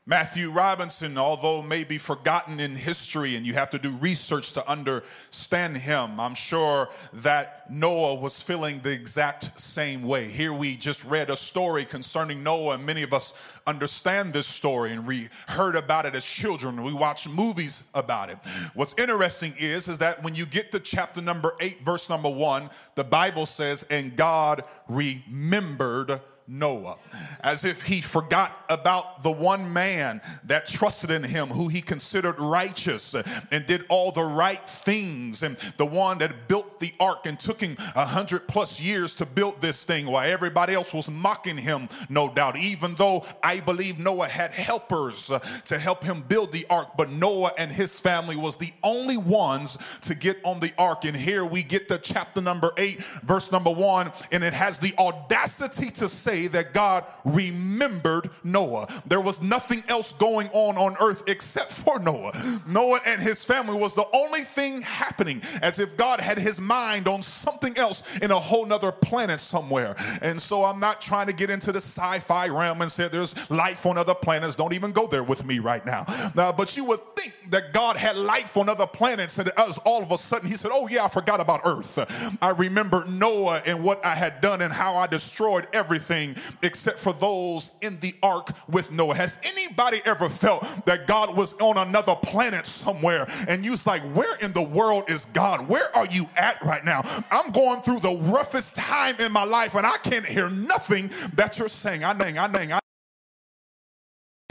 Matthew 0.07 0.51
Robinson, 0.51 1.17
although 1.17 1.63
maybe 1.63 1.97
forgotten 1.97 2.59
in 2.59 2.75
history 2.75 3.35
and 3.35 3.43
you 3.43 3.55
have 3.55 3.71
to 3.71 3.79
do 3.79 3.89
research 3.93 4.53
to 4.53 4.69
understand 4.69 5.77
him, 5.77 6.19
I'm 6.19 6.35
sure 6.35 6.89
that 7.11 7.71
Noah 7.71 8.19
was 8.19 8.39
feeling 8.39 8.81
the 8.81 8.91
exact 8.91 9.59
same 9.59 10.03
way. 10.03 10.25
Here 10.25 10.53
we 10.53 10.75
just 10.75 11.09
read 11.09 11.31
a 11.31 11.35
story 11.35 11.85
concerning 11.85 12.43
Noah, 12.43 12.75
and 12.75 12.85
many 12.85 13.01
of 13.01 13.13
us 13.13 13.59
understand 13.65 14.31
this 14.31 14.45
story 14.45 14.91
and 14.91 15.07
we 15.07 15.27
heard 15.47 15.75
about 15.75 16.05
it 16.05 16.13
as 16.13 16.23
children. 16.23 16.83
We 16.83 16.93
watched 16.93 17.27
movies 17.27 17.89
about 17.95 18.29
it. 18.29 18.37
What's 18.75 18.99
interesting 18.99 19.55
is, 19.57 19.87
is 19.87 19.97
that 19.97 20.21
when 20.21 20.35
you 20.35 20.45
get 20.45 20.71
to 20.73 20.79
chapter 20.79 21.19
number 21.19 21.53
eight, 21.59 21.83
verse 21.83 22.11
number 22.11 22.29
one, 22.29 22.69
the 22.93 23.03
Bible 23.03 23.47
says, 23.47 23.81
and 23.89 24.15
God 24.15 24.63
remembered 24.87 26.21
Noah, 26.47 26.97
as 27.41 27.65
if 27.65 27.83
he 27.83 28.01
forgot 28.01 28.51
about 28.69 29.23
the 29.23 29.31
one 29.31 29.73
man 29.73 30.21
that 30.45 30.67
trusted 30.67 31.09
in 31.09 31.23
him, 31.23 31.47
who 31.47 31.67
he 31.67 31.81
considered 31.81 32.39
righteous 32.39 33.15
and 33.51 33.65
did 33.65 33.83
all 33.89 34.11
the 34.11 34.23
right 34.23 34.59
things, 34.59 35.41
and 35.41 35.55
the 35.77 35.85
one 35.85 36.19
that 36.19 36.47
built 36.47 36.79
the 36.79 36.93
ark 36.99 37.25
and 37.25 37.39
took 37.39 37.59
him 37.61 37.75
a 37.95 38.05
hundred 38.05 38.47
plus 38.47 38.79
years 38.79 39.15
to 39.15 39.25
build 39.25 39.59
this 39.59 39.83
thing 39.83 40.05
while 40.05 40.31
everybody 40.31 40.73
else 40.73 40.93
was 40.93 41.09
mocking 41.09 41.57
him, 41.57 41.89
no 42.09 42.29
doubt. 42.29 42.57
Even 42.57 42.93
though 42.95 43.25
I 43.43 43.59
believe 43.59 43.97
Noah 43.97 44.27
had 44.27 44.51
helpers 44.51 45.31
uh, 45.31 45.39
to 45.65 45.79
help 45.79 46.03
him 46.03 46.21
build 46.27 46.51
the 46.51 46.65
ark, 46.69 46.89
but 46.95 47.09
Noah 47.09 47.53
and 47.57 47.71
his 47.71 47.99
family 47.99 48.35
was 48.35 48.57
the 48.57 48.71
only 48.83 49.17
ones 49.17 49.99
to 50.01 50.13
get 50.13 50.37
on 50.43 50.59
the 50.59 50.73
ark. 50.77 51.05
And 51.05 51.15
here 51.15 51.43
we 51.43 51.63
get 51.63 51.87
to 51.89 51.97
chapter 51.97 52.41
number 52.41 52.71
eight, 52.77 53.01
verse 53.01 53.51
number 53.51 53.71
one, 53.71 54.11
and 54.31 54.43
it 54.43 54.53
has 54.53 54.77
the 54.77 54.93
audacity 54.99 55.89
to 55.91 56.07
say, 56.07 56.34
say 56.35 56.47
that 56.47 56.73
God 56.73 57.03
remembered 57.23 58.29
Noah. 58.43 58.87
There 59.07 59.21
was 59.21 59.41
nothing 59.41 59.83
else 59.87 60.13
going 60.13 60.47
on 60.49 60.77
on 60.77 60.95
earth 60.99 61.23
except 61.27 61.71
for 61.71 61.99
Noah. 61.99 62.31
Noah 62.67 62.99
and 63.05 63.21
his 63.21 63.43
family 63.43 63.77
was 63.77 63.93
the 63.93 64.05
only 64.13 64.41
thing 64.41 64.81
happening 64.81 65.41
as 65.61 65.79
if 65.79 65.97
God 65.97 66.19
had 66.19 66.37
his 66.37 66.59
mind 66.59 67.07
on 67.07 67.23
something 67.23 67.77
else 67.77 68.17
in 68.19 68.31
a 68.31 68.39
whole 68.39 68.65
nother 68.65 68.91
planet 68.91 69.41
somewhere. 69.41 69.95
And 70.21 70.41
so 70.41 70.63
I'm 70.63 70.79
not 70.79 71.01
trying 71.01 71.27
to 71.27 71.33
get 71.33 71.49
into 71.49 71.71
the 71.71 71.79
sci-fi 71.79 72.47
realm 72.49 72.81
and 72.81 72.91
say 72.91 73.07
there's 73.07 73.49
life 73.49 73.85
on 73.85 73.97
other 73.97 74.15
planets. 74.15 74.55
Don't 74.55 74.73
even 74.73 74.91
go 74.91 75.07
there 75.07 75.23
with 75.23 75.45
me 75.45 75.59
right 75.59 75.85
now. 75.85 76.05
but 76.35 76.75
you 76.75 76.85
would 76.85 77.01
think 77.15 77.33
that 77.51 77.73
God 77.73 77.97
had 77.97 78.17
life 78.17 78.57
on 78.57 78.69
other 78.69 78.87
planets 78.87 79.37
and 79.37 79.49
as 79.57 79.77
all 79.79 80.01
of 80.01 80.11
a 80.11 80.17
sudden 80.17 80.49
he 80.49 80.55
said, 80.55 80.71
oh 80.73 80.87
yeah, 80.87 81.05
I 81.05 81.07
forgot 81.07 81.39
about 81.39 81.61
earth. 81.65 82.37
I 82.41 82.49
remember 82.51 83.05
Noah 83.05 83.61
and 83.65 83.83
what 83.83 84.03
I 84.05 84.15
had 84.15 84.41
done 84.41 84.61
and 84.61 84.73
how 84.73 84.95
I 84.95 85.07
destroyed 85.07 85.67
everything 85.73 86.24
everything 86.25 86.59
except 86.63 86.99
for 86.99 87.13
those 87.13 87.77
in 87.81 87.99
the 87.99 88.13
ark 88.23 88.49
with 88.69 88.91
Noah. 88.91 89.15
Has 89.15 89.39
anybody 89.43 90.01
ever 90.05 90.29
felt 90.29 90.61
that 90.85 91.07
God 91.07 91.35
was 91.35 91.59
on 91.61 91.77
another 91.77 92.15
planet 92.15 92.65
somewhere 92.65 93.25
and 93.47 93.63
you 93.63 93.71
was 93.71 93.87
like, 93.87 94.01
where 94.13 94.37
in 94.41 94.51
the 94.53 94.63
world 94.63 95.09
is 95.09 95.25
God? 95.25 95.67
Where 95.67 95.95
are 95.95 96.07
you 96.07 96.29
at 96.37 96.61
right 96.63 96.83
now? 96.83 97.01
I'm 97.31 97.51
going 97.51 97.81
through 97.81 97.99
the 97.99 98.17
roughest 98.33 98.75
time 98.75 99.15
in 99.19 99.31
my 99.31 99.43
life 99.43 99.75
and 99.75 99.85
I 99.85 99.97
can't 99.97 100.25
hear 100.25 100.49
nothing 100.49 101.09
that 101.35 101.57
you're 101.59 101.67
saying. 101.67 102.03
I 102.03 102.13
know, 102.13 102.25
I 102.25 102.47
know, 102.47 102.75
I 102.75 102.79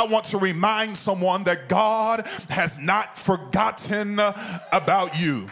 I 0.01 0.07
want 0.07 0.27
to 0.27 0.39
remind 0.39 0.97
someone 0.99 1.45
that 1.45 1.69
God 1.69 2.27
has 2.51 2.81
not 2.81 3.17
forgotten 3.17 4.19
about 4.73 5.19
you. 5.19 5.47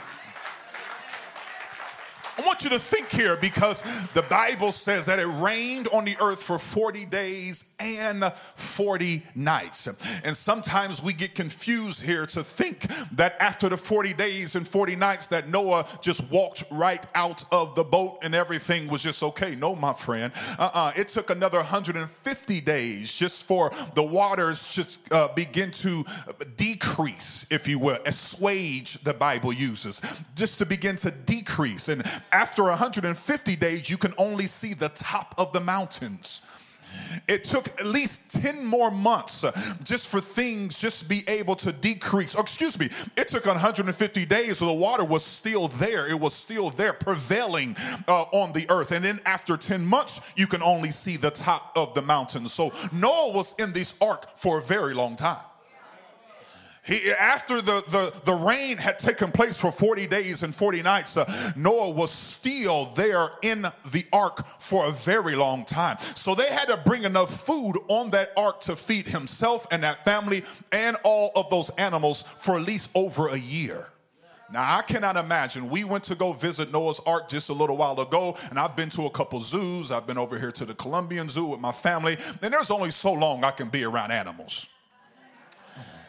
I 2.39 2.41
want 2.43 2.65
you 2.65 2.71
to 2.71 2.79
think 2.79 3.11
here 3.11 3.37
because 3.37 3.83
the 4.15 4.23
Bible 4.23 4.73
says 4.73 5.05
that 5.07 5.19
it 5.19 5.27
rained 5.27 5.89
on 5.89 6.07
the 6.07 6.17
earth 6.21 6.43
for 6.43 6.59
40 6.59 7.05
days 7.07 7.77
and 7.79 8.25
40 8.25 9.23
nights. 9.35 9.87
And 10.25 10.35
sometimes 10.35 11.03
we 11.03 11.12
get 11.12 11.35
confused 11.35 12.05
here 12.05 12.25
to 12.27 12.43
think 12.43 12.89
that 13.17 13.37
after 13.39 13.69
the 13.69 13.77
40 13.77 14.15
days 14.15 14.57
and 14.57 14.67
40 14.67 14.97
nights 14.97 15.27
that 15.29 15.49
Noah 15.49 15.87
just 16.01 16.31
walked 16.31 16.65
right 16.71 17.05
out 17.15 17.45
of 17.53 17.75
the 17.75 17.85
boat 17.85 18.21
and 18.23 18.35
everything 18.35 18.89
was 18.89 19.03
just 19.03 19.23
okay. 19.23 19.55
No, 19.55 19.77
my 19.77 19.93
friend. 19.93 20.33
Uh-uh. 20.59 20.93
It 20.97 21.09
took 21.09 21.29
another 21.29 21.59
150 21.59 22.61
days 22.62 23.12
just 23.12 23.45
for 23.45 23.71
the 23.95 24.03
waters 24.03 24.73
just 24.73 25.12
uh, 25.12 25.29
begin 25.35 25.71
to 25.73 26.05
decrease, 26.57 27.47
if 27.51 27.69
you 27.69 27.79
will, 27.79 27.99
assuage 28.07 28.95
the 29.05 29.12
Bible 29.12 29.53
uses, 29.53 30.01
just 30.35 30.59
to 30.61 30.67
begin 30.67 30.97
to 30.97 31.11
decrease. 31.11 31.89
And 31.89 32.03
after 32.33 32.64
150 32.64 33.57
days, 33.57 33.91
you 33.91 33.97
can 33.97 34.14
only 34.19 34.47
see 34.47 34.75
the 34.75 34.91
top 34.91 35.35
of 35.38 35.52
the 35.52 35.61
mountains. 35.61 36.43
It 37.29 37.45
took 37.45 37.69
at 37.81 37.87
least 37.87 38.41
10 38.43 38.64
more 38.64 38.91
months 38.91 39.45
uh, 39.45 39.52
just 39.83 40.09
for 40.09 40.21
things 40.21 40.81
just 40.81 41.09
be 41.09 41.23
able 41.29 41.57
to 41.57 41.73
decrease. 41.73 42.37
Oh, 42.37 42.43
excuse 42.43 42.79
me, 42.79 42.87
it 43.17 43.29
took 43.29 43.47
150 43.47 44.26
days 44.26 44.59
so 44.59 44.67
the 44.67 44.73
water 44.73 45.05
was 45.05 45.25
still 45.25 45.69
there. 45.69 46.09
It 46.09 46.19
was 46.19 46.35
still 46.35 46.71
there, 46.71 46.93
prevailing 46.93 47.76
uh, 48.09 48.23
on 48.33 48.52
the 48.52 48.67
earth. 48.71 48.93
And 48.93 49.05
then 49.05 49.21
after 49.25 49.57
10 49.57 49.85
months, 49.85 50.33
you 50.37 50.47
can 50.47 50.62
only 50.62 50.91
see 50.91 51.17
the 51.17 51.31
top 51.31 51.73
of 51.76 51.95
the 51.95 52.02
mountain. 52.02 52.47
So 52.49 52.73
Noah 52.93 53.33
was 53.33 53.55
in 53.59 53.73
this 53.73 53.97
ark 54.00 54.37
for 54.37 54.59
a 54.59 54.62
very 54.62 54.95
long 54.95 55.17
time. 55.17 55.45
He, 56.85 57.12
after 57.12 57.61
the, 57.62 57.81
the, 57.91 58.21
the 58.25 58.35
rain 58.35 58.77
had 58.77 58.99
taken 58.99 59.31
place 59.31 59.57
for 59.57 59.71
40 59.71 60.09
days 60.09 60.43
and 60.43 60.53
40 60.53 60.83
nights, 60.83 61.17
uh, 61.17 61.53
Noah 61.55 61.93
was 61.93 62.11
still 62.11 62.87
there 62.97 63.29
in 63.43 63.62
the 63.62 64.05
ark 64.12 64.45
for 64.59 64.89
a 64.89 64.91
very 64.91 65.37
long 65.37 65.65
time. 65.65 65.99
So 66.01 66.35
they 66.35 66.49
had 66.49 66.67
to 66.67 66.81
bring 66.85 67.05
enough 67.05 67.31
food 67.47 67.75
on 67.87 68.11
that 68.11 68.31
ark 68.37 68.62
to 68.62 68.75
feed 68.75 69.07
himself 69.07 69.69
and 69.71 69.85
that 69.85 70.05
family 70.05 70.43
and 70.73 70.97
all 71.05 71.31
of 71.37 71.51
those 71.51 71.71
animals 71.71 72.23
for 72.23 72.57
at 72.57 72.62
least 72.62 72.91
over 72.97 73.29
a 73.29 73.39
year. 73.39 73.89
Now, 74.53 74.77
I 74.77 74.83
cannot 74.83 75.17
imagine. 75.17 75.71
We 75.71 75.85
went 75.85 76.05
to 76.05 76.15
go 76.15 76.33
visit 76.35 76.73
Noah's 76.73 77.01
Ark 77.07 77.31
just 77.31 77.49
a 77.49 77.55
little 77.55 77.77
while 77.77 77.99
ago, 77.99 78.37
and 78.51 78.59
I've 78.59 78.77
been 78.77 78.91
to 78.91 79.07
a 79.07 79.11
couple 79.11 79.41
zoos. 79.41 79.91
I've 79.91 80.07
been 80.07 80.19
over 80.19 80.39
here 80.39 80.53
to 80.53 80.67
the 80.67 80.75
Columbian 80.75 81.31
Zoo 81.31 81.47
with 81.47 81.61
my 81.61 81.73
family, 81.73 82.19
and 82.43 82.53
there's 82.53 82.71
only 82.71 82.91
so 82.91 83.15
long 83.15 83.45
I 83.45 83.51
can 83.51 83.71
be 83.71 83.83
around 83.85 84.11
animals. 84.11 84.69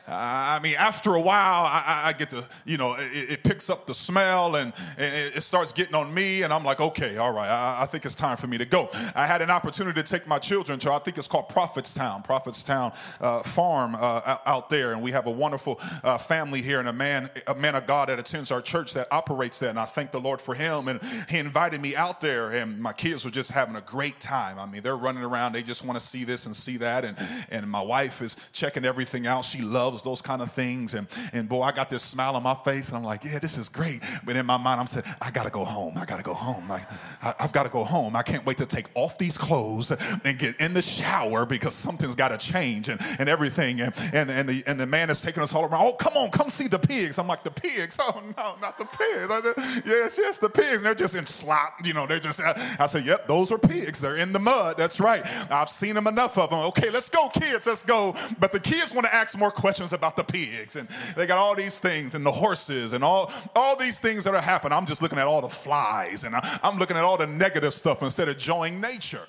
I 0.05 0.59
mean, 0.61 0.75
after 0.77 1.15
a 1.15 1.21
while, 1.21 1.63
I, 1.63 2.03
I 2.07 2.13
get 2.13 2.29
to, 2.31 2.43
you 2.65 2.77
know, 2.77 2.93
it, 2.97 3.31
it, 3.31 3.43
picks 3.43 3.69
up 3.69 3.85
the 3.85 3.93
smell 3.93 4.57
and, 4.57 4.73
and, 4.97 5.35
it 5.35 5.41
starts 5.43 5.71
getting 5.71 5.95
on 5.95 6.13
me, 6.13 6.43
and 6.43 6.51
I'm 6.51 6.65
like, 6.65 6.81
okay, 6.81 7.15
all 7.15 7.33
right, 7.33 7.47
I, 7.47 7.83
I, 7.83 7.85
think 7.85 8.03
it's 8.05 8.15
time 8.15 8.35
for 8.35 8.47
me 8.47 8.57
to 8.57 8.65
go. 8.65 8.89
I 9.15 9.25
had 9.25 9.41
an 9.41 9.49
opportunity 9.49 10.01
to 10.01 10.07
take 10.07 10.27
my 10.27 10.39
children 10.39 10.77
to, 10.79 10.91
I 10.91 10.99
think 10.99 11.17
it's 11.17 11.29
called 11.29 11.47
Prophetstown, 11.47 12.25
Prophetstown 12.25 12.93
uh, 13.21 13.43
Farm 13.43 13.95
uh, 13.97 14.37
out 14.45 14.69
there, 14.69 14.91
and 14.91 15.01
we 15.01 15.11
have 15.11 15.25
a 15.25 15.31
wonderful 15.31 15.79
uh, 16.03 16.17
family 16.17 16.61
here 16.61 16.79
and 16.79 16.89
a 16.89 16.93
man, 16.93 17.29
a 17.47 17.55
man 17.55 17.75
of 17.75 17.87
God 17.87 18.09
that 18.09 18.19
attends 18.19 18.51
our 18.51 18.61
church 18.61 18.93
that 18.95 19.07
operates 19.09 19.59
there, 19.59 19.69
and 19.69 19.79
I 19.79 19.85
thank 19.85 20.11
the 20.11 20.19
Lord 20.19 20.41
for 20.41 20.53
him. 20.53 20.89
And 20.89 20.99
he 21.29 21.37
invited 21.37 21.79
me 21.79 21.95
out 21.95 22.19
there, 22.19 22.51
and 22.51 22.77
my 22.77 22.93
kids 22.93 23.23
were 23.23 23.31
just 23.31 23.51
having 23.51 23.77
a 23.77 23.81
great 23.81 24.19
time. 24.19 24.59
I 24.59 24.65
mean, 24.65 24.81
they're 24.81 24.97
running 24.97 25.23
around, 25.23 25.53
they 25.53 25.63
just 25.63 25.85
want 25.85 25.97
to 25.97 26.05
see 26.05 26.25
this 26.25 26.45
and 26.45 26.53
see 26.53 26.77
that, 26.77 27.05
and 27.05 27.17
and 27.51 27.69
my 27.69 27.81
wife 27.81 28.21
is 28.21 28.35
checking 28.51 28.83
everything 28.83 29.27
out. 29.27 29.45
She 29.45 29.61
loves 29.61 29.92
those 30.01 30.21
kind 30.21 30.41
of 30.41 30.51
things. 30.51 30.93
And, 30.93 31.07
and 31.33 31.47
boy, 31.47 31.61
I 31.61 31.71
got 31.71 31.89
this 31.89 32.01
smile 32.01 32.35
on 32.35 32.43
my 32.43 32.55
face 32.55 32.89
and 32.89 32.97
I'm 32.97 33.03
like, 33.03 33.23
yeah, 33.23 33.39
this 33.39 33.57
is 33.57 33.69
great. 33.69 34.01
But 34.25 34.35
in 34.35 34.45
my 34.45 34.57
mind, 34.57 34.79
I'm 34.79 34.87
saying, 34.87 35.05
I 35.21 35.31
got 35.31 35.45
to 35.45 35.51
go 35.51 35.63
home. 35.63 35.93
I 35.97 36.05
got 36.05 36.17
to 36.17 36.23
go 36.23 36.33
home. 36.33 36.67
Like, 36.67 36.89
I, 37.21 37.33
I've 37.39 37.53
got 37.53 37.63
to 37.63 37.71
go 37.71 37.83
home. 37.83 38.15
I 38.15 38.23
can't 38.23 38.45
wait 38.45 38.57
to 38.57 38.65
take 38.65 38.87
off 38.95 39.17
these 39.17 39.37
clothes 39.37 39.91
and 40.23 40.39
get 40.39 40.59
in 40.59 40.73
the 40.73 40.81
shower 40.81 41.45
because 41.45 41.73
something's 41.73 42.15
got 42.15 42.29
to 42.29 42.37
change 42.37 42.89
and, 42.89 42.99
and 43.19 43.29
everything. 43.29 43.81
And, 43.81 43.93
and, 44.13 44.29
and, 44.29 44.49
the, 44.49 44.63
and 44.67 44.79
the 44.79 44.87
man 44.87 45.09
is 45.09 45.21
taking 45.21 45.43
us 45.43 45.53
all 45.53 45.65
around. 45.65 45.83
Oh, 45.83 45.93
come 45.93 46.13
on, 46.15 46.31
come 46.31 46.49
see 46.49 46.67
the 46.67 46.79
pigs. 46.79 47.19
I'm 47.19 47.27
like, 47.27 47.43
the 47.43 47.51
pigs? 47.51 47.99
Oh, 48.13 48.21
no, 48.37 48.55
not 48.61 48.77
the 48.77 48.85
pigs. 48.85 49.83
Yes, 49.85 50.17
yes, 50.17 50.37
the 50.37 50.49
pigs. 50.49 50.77
And 50.77 50.85
they're 50.85 50.93
just 50.93 51.15
in 51.15 51.25
slop. 51.25 51.85
You 51.85 51.93
know, 51.93 52.05
they're 52.05 52.19
just, 52.19 52.41
I 52.41 52.85
said, 52.87 53.05
yep, 53.05 53.27
those 53.27 53.51
are 53.51 53.57
pigs. 53.57 54.01
They're 54.01 54.17
in 54.17 54.33
the 54.33 54.39
mud. 54.39 54.75
That's 54.77 54.99
right. 54.99 55.21
I've 55.49 55.69
seen 55.69 55.95
them 55.95 56.07
enough 56.07 56.37
of 56.37 56.49
them. 56.49 56.59
Okay, 56.59 56.89
let's 56.89 57.09
go, 57.09 57.29
kids. 57.29 57.65
Let's 57.65 57.83
go. 57.83 58.13
But 58.39 58.51
the 58.51 58.59
kids 58.59 58.93
want 58.93 59.07
to 59.07 59.15
ask 59.15 59.37
more 59.37 59.51
questions 59.51 59.82
about 59.91 60.15
the 60.15 60.23
pigs. 60.23 60.77
And 60.77 60.87
they 61.17 61.27
got 61.27 61.37
all 61.37 61.55
these 61.55 61.79
things 61.79 62.15
and 62.15 62.25
the 62.25 62.31
horses 62.31 62.93
and 62.93 63.03
all, 63.03 63.31
all 63.55 63.75
these 63.75 63.99
things 63.99 64.23
that 64.23 64.33
are 64.33 64.41
happening. 64.41 64.77
I'm 64.77 64.85
just 64.85 65.01
looking 65.01 65.19
at 65.19 65.27
all 65.27 65.41
the 65.41 65.49
flies 65.49 66.23
and 66.23 66.35
I'm 66.63 66.77
looking 66.77 66.95
at 66.95 67.03
all 67.03 67.17
the 67.17 67.27
negative 67.27 67.73
stuff 67.73 68.01
instead 68.01 68.29
of 68.29 68.35
enjoying 68.35 68.79
nature. 68.79 69.27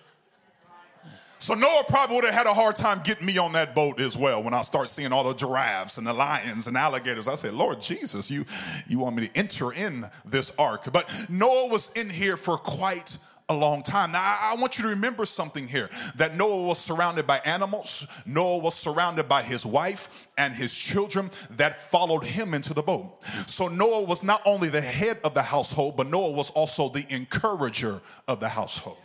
So 1.44 1.52
Noah 1.52 1.84
probably 1.87 2.16
would 2.16 2.25
have 2.25 2.32
had 2.32 2.46
a 2.46 2.54
hard 2.54 2.75
time 2.75 3.02
getting 3.04 3.26
me 3.26 3.37
on 3.37 3.52
that 3.52 3.75
boat 3.75 4.00
as 4.00 4.16
well 4.16 4.42
when 4.42 4.54
I 4.54 4.62
start 4.62 4.88
seeing 4.88 5.12
all 5.12 5.25
the 5.25 5.34
giraffes 5.34 5.99
and 5.99 6.06
the 6.06 6.14
lions 6.14 6.68
and 6.68 6.75
alligators. 6.75 7.28
I 7.28 7.34
said, 7.34 7.52
Lord 7.52 7.82
Jesus, 7.82 8.30
you, 8.30 8.46
you 8.87 8.99
want 8.99 9.14
me 9.16 9.28
to 9.28 9.38
enter 9.38 9.70
in 9.70 10.06
this 10.25 10.54
ark. 10.58 10.90
But 10.90 11.26
Noah 11.28 11.68
was 11.68 11.92
in 11.92 12.08
here 12.08 12.38
for 12.38 12.56
quite 12.56 13.18
a 13.49 13.55
long 13.55 13.83
time. 13.83 14.13
Now, 14.13 14.21
I 14.21 14.57
want 14.59 14.79
you 14.79 14.85
to 14.85 14.91
remember 14.91 15.27
something 15.27 15.69
here 15.69 15.89
that 16.17 16.35
Noah 16.35 16.67
was 16.67 16.79
surrounded 16.79 17.27
by 17.27 17.39
animals, 17.45 18.07
Noah 18.27 18.59
was 18.59 18.75
surrounded 18.75 19.29
by 19.29 19.43
his 19.43 19.67
wife 19.67 20.29
and 20.39 20.55
his 20.55 20.75
children 20.75 21.31
that 21.51 21.79
followed 21.79 22.25
him 22.25 22.55
into 22.55 22.73
the 22.73 22.83
boat. 22.83 23.23
So, 23.25 23.69
Noah 23.69 24.05
was 24.05 24.23
not 24.23 24.41
only 24.47 24.69
the 24.71 24.81
head 24.81 25.19
of 25.25 25.35
the 25.35 25.43
household, 25.43 25.97
but 25.97 26.07
Noah 26.07 26.31
was 26.31 26.51
also 26.51 26.89
the 26.89 27.05
encourager 27.11 28.01
of 28.27 28.41
the 28.41 28.49
household. 28.49 28.97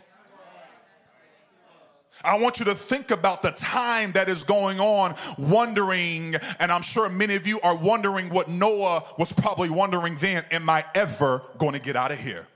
I 2.22 2.38
want 2.38 2.58
you 2.58 2.66
to 2.66 2.74
think 2.74 3.10
about 3.10 3.42
the 3.42 3.50
time 3.52 4.12
that 4.12 4.28
is 4.28 4.44
going 4.44 4.78
on, 4.78 5.14
wondering, 5.38 6.34
and 6.58 6.70
I'm 6.70 6.82
sure 6.82 7.08
many 7.08 7.34
of 7.34 7.46
you 7.46 7.60
are 7.62 7.76
wondering 7.76 8.28
what 8.28 8.48
Noah 8.48 9.02
was 9.18 9.32
probably 9.32 9.70
wondering 9.70 10.16
then 10.16 10.44
Am 10.50 10.68
I 10.68 10.84
ever 10.94 11.42
going 11.58 11.72
to 11.72 11.78
get 11.78 11.96
out 11.96 12.12
of 12.12 12.18
here? 12.18 12.46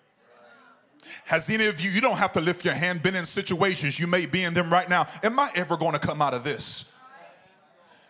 Has 1.27 1.49
any 1.51 1.67
of 1.67 1.81
you, 1.81 1.91
you 1.91 2.01
don't 2.01 2.19
have 2.19 2.33
to 2.33 2.41
lift 2.41 2.65
your 2.65 2.75
hand, 2.75 3.03
been 3.03 3.15
in 3.15 3.27
situations, 3.27 3.99
you 3.99 4.07
may 4.07 4.27
be 4.27 4.43
in 4.45 4.55
them 4.55 4.71
right 4.71 4.89
now. 4.89 5.07
Am 5.23 5.39
I 5.39 5.51
ever 5.55 5.77
going 5.77 5.93
to 5.93 5.99
come 5.99 6.21
out 6.23 6.35
of 6.35 6.45
this? 6.45 6.91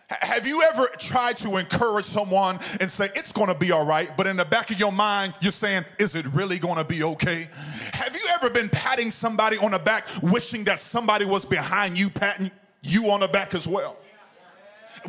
Have 0.07 0.45
you 0.45 0.61
ever 0.61 0.87
tried 0.99 1.35
to 1.39 1.57
encourage 1.57 2.05
someone 2.05 2.59
and 2.79 2.91
say, 2.91 3.05
it's 3.15 3.31
going 3.31 3.51
to 3.51 3.57
be 3.57 3.71
all 3.71 3.85
right, 3.85 4.15
but 4.15 4.27
in 4.27 4.37
the 4.37 4.45
back 4.45 4.69
of 4.69 4.79
your 4.79 4.91
mind, 4.91 5.33
you're 5.41 5.51
saying, 5.51 5.83
is 5.97 6.15
it 6.15 6.27
really 6.27 6.59
going 6.59 6.77
to 6.77 6.83
be 6.83 7.01
okay? 7.01 7.47
Have 7.93 8.13
you 8.13 8.21
ever 8.35 8.51
been 8.51 8.69
patting 8.69 9.09
somebody 9.09 9.57
on 9.57 9.71
the 9.71 9.79
back, 9.79 10.07
wishing 10.21 10.63
that 10.65 10.79
somebody 10.79 11.25
was 11.25 11.43
behind 11.43 11.97
you, 11.97 12.11
patting 12.11 12.51
you 12.83 13.09
on 13.09 13.21
the 13.21 13.27
back 13.27 13.55
as 13.55 13.67
well? 13.67 13.97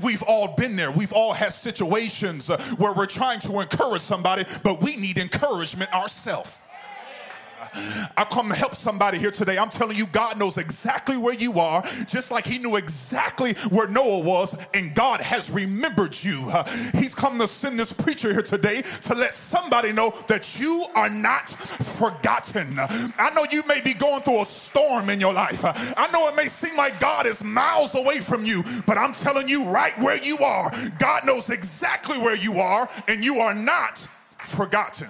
We've 0.03 0.23
all 0.23 0.57
been 0.57 0.77
there. 0.77 0.91
We've 0.91 1.13
all 1.13 1.35
had 1.35 1.53
situations 1.53 2.49
uh, 2.49 2.59
where 2.79 2.93
we're 2.95 3.07
trying 3.07 3.41
to 3.41 3.61
encourage 3.61 4.03
somebody, 4.03 4.45
but 4.63 4.83
we 4.83 4.97
need 4.97 5.19
encouragement 5.19 5.93
ourselves. 5.95 6.59
I've 8.17 8.31
come 8.31 8.49
to 8.49 8.55
help 8.55 8.75
somebody 8.75 9.19
here 9.19 9.31
today. 9.31 9.59
I'm 9.59 9.71
telling 9.71 9.97
you, 9.97 10.07
God 10.07 10.39
knows 10.39 10.59
exactly 10.59 11.17
where 11.17 11.35
you 11.35 11.59
are, 11.59 11.83
just 12.07 12.31
like 12.31 12.47
He 12.47 12.59
knew 12.59 12.77
exactly 12.77 13.55
where 13.71 13.89
Noah 13.89 14.21
was, 14.21 14.67
and 14.75 14.95
God 14.95 15.21
has 15.21 15.51
remembered 15.51 16.23
you. 16.23 16.51
He's 16.95 17.15
come 17.15 17.39
to 17.39 17.47
send 17.47 17.79
this 17.79 17.93
preacher 17.93 18.33
here 18.33 18.43
today 18.43 18.83
to 19.03 19.15
let 19.15 19.35
somebody 19.35 19.93
know 19.93 20.15
that 20.29 20.59
you 20.61 20.87
are 20.95 21.11
not 21.11 21.51
forgotten. 21.51 22.79
I 22.79 23.31
know 23.35 23.47
you 23.51 23.63
may 23.67 23.81
be 23.81 23.95
going 23.95 24.23
through 24.23 24.43
a 24.43 24.47
storm 24.47 25.11
in 25.11 25.21
your 25.21 25.33
life. 25.33 25.63
I 25.65 26.09
know 26.13 26.29
it 26.29 26.37
may 26.37 26.49
seem 26.49 26.77
like 26.77 27.01
God 27.01 27.27
is 27.27 27.43
miles 27.45 27.95
away 27.95 28.21
from 28.21 28.45
you, 28.45 28.65
but 28.87 28.99
I'm 28.99 29.13
telling 29.13 29.49
you, 29.49 29.69
right 29.69 29.97
where 29.99 30.17
you 30.17 30.39
are, 30.39 30.71
God 30.99 31.27
knows 31.27 31.51
exactly 31.51 32.19
where 32.19 32.37
you 32.37 32.59
are, 32.59 32.89
and 33.09 33.25
you 33.25 33.39
are 33.39 33.55
not 33.55 33.99
forgotten. 34.39 35.09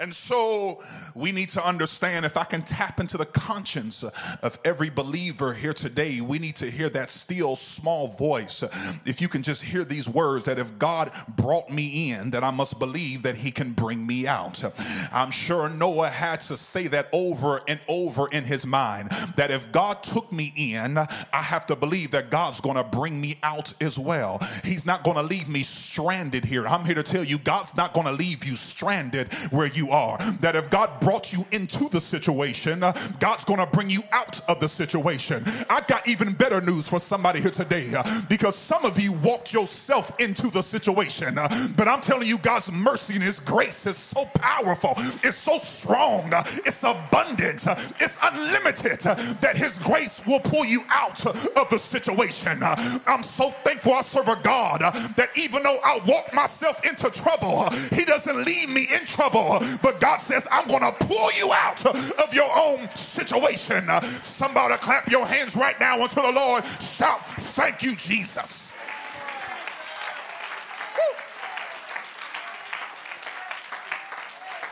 And 0.00 0.14
so 0.14 0.82
we 1.14 1.30
need 1.30 1.50
to 1.50 1.66
understand 1.66 2.24
if 2.24 2.38
I 2.38 2.44
can 2.44 2.62
tap 2.62 3.00
into 3.00 3.18
the 3.18 3.26
conscience 3.26 4.02
of 4.02 4.58
every 4.64 4.88
believer 4.88 5.52
here 5.52 5.74
today, 5.74 6.22
we 6.22 6.38
need 6.38 6.56
to 6.56 6.70
hear 6.70 6.88
that 6.88 7.10
still 7.10 7.54
small 7.54 8.08
voice. 8.08 8.62
If 9.06 9.20
you 9.20 9.28
can 9.28 9.42
just 9.42 9.62
hear 9.62 9.84
these 9.84 10.08
words 10.08 10.46
that 10.46 10.58
if 10.58 10.78
God 10.78 11.10
brought 11.36 11.68
me 11.68 12.12
in, 12.12 12.30
that 12.30 12.42
I 12.42 12.50
must 12.50 12.78
believe 12.78 13.24
that 13.24 13.36
he 13.36 13.50
can 13.50 13.72
bring 13.72 14.06
me 14.06 14.26
out. 14.26 14.64
I'm 15.12 15.30
sure 15.30 15.68
Noah 15.68 16.08
had 16.08 16.40
to 16.42 16.56
say 16.56 16.86
that 16.88 17.08
over 17.12 17.60
and 17.68 17.78
over 17.86 18.28
in 18.30 18.44
his 18.44 18.66
mind 18.66 19.10
that 19.36 19.50
if 19.50 19.70
God 19.70 20.02
took 20.02 20.32
me 20.32 20.52
in, 20.56 20.96
I 20.96 21.08
have 21.32 21.66
to 21.66 21.76
believe 21.76 22.12
that 22.12 22.30
God's 22.30 22.62
going 22.62 22.76
to 22.76 22.84
bring 22.84 23.20
me 23.20 23.36
out 23.42 23.74
as 23.82 23.98
well. 23.98 24.40
He's 24.64 24.86
not 24.86 25.04
going 25.04 25.16
to 25.16 25.22
leave 25.22 25.48
me 25.48 25.62
stranded 25.62 26.46
here. 26.46 26.66
I'm 26.66 26.86
here 26.86 26.94
to 26.94 27.02
tell 27.02 27.24
you, 27.24 27.36
God's 27.36 27.76
not 27.76 27.92
going 27.92 28.06
to 28.06 28.12
leave 28.12 28.46
you 28.46 28.56
stranded 28.56 29.30
where 29.50 29.66
you 29.66 29.89
are. 29.90 30.18
That 30.40 30.56
if 30.56 30.70
God 30.70 30.88
brought 31.00 31.32
you 31.32 31.44
into 31.52 31.88
the 31.88 32.00
situation, 32.00 32.82
uh, 32.82 32.92
God's 33.18 33.44
going 33.44 33.60
to 33.60 33.66
bring 33.66 33.90
you 33.90 34.02
out 34.12 34.40
of 34.48 34.60
the 34.60 34.68
situation. 34.68 35.44
I 35.68 35.80
got 35.88 36.06
even 36.08 36.32
better 36.32 36.60
news 36.60 36.88
for 36.88 37.00
somebody 37.00 37.40
here 37.40 37.50
today 37.50 37.92
uh, 37.94 38.02
because 38.28 38.56
some 38.56 38.84
of 38.84 38.98
you 38.98 39.12
walked 39.12 39.52
yourself 39.52 40.18
into 40.20 40.50
the 40.50 40.62
situation. 40.62 41.38
Uh, 41.38 41.48
but 41.76 41.88
I'm 41.88 42.00
telling 42.00 42.28
you, 42.28 42.38
God's 42.38 42.70
mercy 42.72 43.14
and 43.14 43.22
His 43.22 43.40
grace 43.40 43.86
is 43.86 43.96
so 43.96 44.24
powerful, 44.34 44.94
it's 45.22 45.36
so 45.36 45.58
strong, 45.58 46.32
uh, 46.32 46.42
it's 46.64 46.82
abundant, 46.84 47.66
uh, 47.66 47.74
it's 48.00 48.18
unlimited 48.22 49.06
uh, 49.06 49.14
that 49.40 49.56
His 49.56 49.78
grace 49.78 50.26
will 50.26 50.40
pull 50.40 50.64
you 50.64 50.82
out 50.90 51.24
of 51.26 51.68
the 51.70 51.78
situation. 51.78 52.58
I'm 52.62 53.22
so 53.22 53.50
thankful 53.50 53.94
I 53.94 54.02
serve 54.02 54.28
a 54.28 54.40
God 54.42 54.80
that 54.80 55.28
even 55.36 55.62
though 55.62 55.78
I 55.84 56.00
walk 56.06 56.32
myself 56.34 56.84
into 56.84 57.10
trouble, 57.10 57.70
He 57.92 58.04
doesn't 58.04 58.44
leave 58.44 58.68
me 58.68 58.88
in 58.92 59.04
trouble, 59.04 59.58
but 59.82 60.00
God 60.00 60.20
says, 60.20 60.46
I'm 60.50 60.66
going 60.68 60.82
to 60.82 60.92
pull 60.92 61.32
you 61.32 61.52
out 61.52 61.84
of 61.86 62.34
your 62.34 62.50
own 62.54 62.88
situation. 62.94 63.88
somebody 64.22 64.74
clap 64.76 65.10
your 65.10 65.26
hands 65.26 65.56
right 65.56 65.78
now 65.80 66.02
unto 66.02 66.16
the 66.22 66.32
Lord. 66.32 66.64
Shout, 66.64 67.26
thank 67.26 67.82
you, 67.82 67.96
Jesus. 67.96 68.72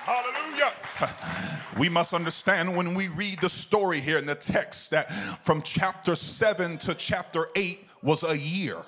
Hallelujah. 0.05 0.73
We 1.79 1.89
must 1.89 2.15
understand 2.15 2.75
when 2.77 2.95
we 2.95 3.09
read 3.09 3.41
the 3.41 3.49
story 3.49 4.01
here 4.01 4.19
in 4.19 4.27
the 4.27 4.35
text 4.35 4.91
that 4.91 5.13
from 5.13 5.63
chapter 5.63 6.15
7 6.15 6.79
to 6.79 6.95
chapter 6.95 7.47
8 7.55 7.87
was 8.03 8.25
a 8.25 8.37
year. 8.37 8.85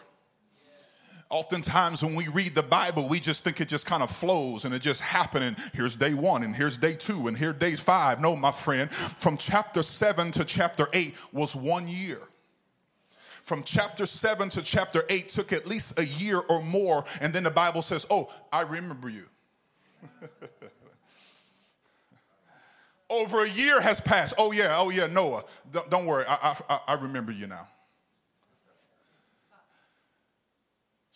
Oftentimes, 1.31 2.03
when 2.03 2.16
we 2.16 2.27
read 2.27 2.57
the 2.57 2.62
Bible, 2.62 3.09
we 3.09 3.21
just 3.21 3.45
think 3.45 3.61
it 3.61 3.69
just 3.69 3.87
kind 3.87 4.03
of 4.03 4.11
flows 4.11 4.64
and 4.64 4.75
it 4.75 4.83
just 4.83 5.01
happened. 5.01 5.45
And 5.45 5.57
here's 5.73 5.95
day 5.95 6.12
one, 6.12 6.43
and 6.43 6.55
here's 6.55 6.77
day 6.77 6.95
two, 6.95 7.29
and 7.29 7.38
here's 7.38 7.55
day 7.55 7.71
five. 7.73 8.21
No, 8.21 8.35
my 8.35 8.51
friend, 8.51 8.90
from 8.90 9.37
chapter 9.37 9.85
seven 9.85 10.33
to 10.33 10.45
chapter 10.45 10.88
eight 10.93 11.16
was 11.33 11.55
one 11.55 11.87
year. 11.87 12.19
From 13.23 13.62
chapter 13.62 14.07
seven 14.07 14.49
to 14.51 14.62
chapter 14.62 15.05
eight 15.09 15.29
took 15.29 15.53
at 15.53 15.69
least 15.69 16.01
a 16.01 16.05
year 16.05 16.40
or 16.49 16.62
more. 16.62 17.05
And 17.21 17.33
then 17.33 17.45
the 17.45 17.51
Bible 17.51 17.83
says, 17.83 18.07
Oh, 18.11 18.29
I 18.53 18.62
remember 18.62 19.09
you. 19.09 19.23
Over 23.09 23.45
a 23.45 23.49
year 23.49 23.81
has 23.81 24.01
passed. 24.01 24.35
Oh, 24.38 24.51
yeah, 24.53 24.75
oh, 24.79 24.90
yeah, 24.90 25.07
Noah. 25.07 25.45
Don't, 25.71 25.90
don't 25.90 26.07
worry, 26.07 26.25
I, 26.29 26.57
I, 26.69 26.81
I 26.88 26.95
remember 26.95 27.33
you 27.33 27.49
now. 27.49 27.66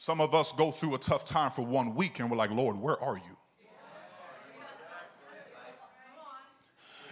Some 0.04 0.20
of 0.20 0.34
us 0.34 0.52
go 0.52 0.70
through 0.70 0.96
a 0.96 0.98
tough 0.98 1.24
time 1.24 1.50
for 1.50 1.64
one 1.64 1.94
week 1.94 2.20
and 2.20 2.30
we're 2.30 2.36
like, 2.36 2.50
Lord, 2.50 2.78
where 2.78 3.02
are 3.02 3.16
you? 3.16 3.38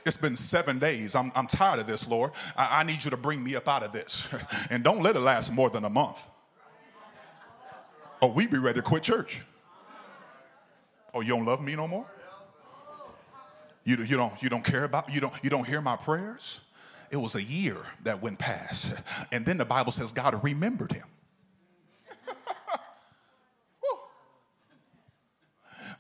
It's 0.05 0.19
been 0.19 0.37
seven 0.37 0.79
days. 0.79 1.15
I'm, 1.15 1.33
I'm 1.35 1.47
tired 1.47 1.81
of 1.81 1.87
this, 1.87 2.07
Lord. 2.07 2.33
I, 2.55 2.81
I 2.81 2.85
need 2.85 3.03
you 3.03 3.11
to 3.11 3.17
bring 3.17 3.43
me 3.43 3.57
up 3.57 3.67
out 3.67 3.83
of 3.83 3.93
this. 3.93 4.29
and 4.71 4.85
don't 4.85 5.03
let 5.03 5.17
it 5.17 5.21
last 5.21 5.55
more 5.55 5.71
than 5.71 5.87
a 5.87 5.89
month. 5.89 6.29
Or 8.21 8.31
we 8.31 8.47
be 8.47 8.59
ready 8.59 8.81
to 8.81 8.83
quit 8.83 9.05
church. 9.05 9.41
Oh, 11.15 11.23
you 11.23 11.29
don't 11.29 11.47
love 11.47 11.63
me 11.63 11.75
no 11.75 11.89
more? 11.89 12.07
You, 13.85 13.97
you, 14.05 14.19
don't, 14.19 14.35
you 14.43 14.51
don't 14.51 14.65
care 14.65 14.85
about, 14.85 15.11
you 15.11 15.23
don't, 15.23 15.33
you 15.43 15.49
don't 15.49 15.67
hear 15.67 15.81
my 15.81 15.97
prayers? 15.97 16.61
It 17.11 17.17
was 17.17 17.37
a 17.37 17.43
year 17.43 17.79
that 18.03 18.21
went 18.21 18.39
past. 18.39 19.01
And 19.33 19.47
then 19.47 19.57
the 19.57 19.65
Bible 19.65 19.93
says 19.93 20.13
God 20.13 20.45
remembered 20.45 20.93
him. 20.93 21.07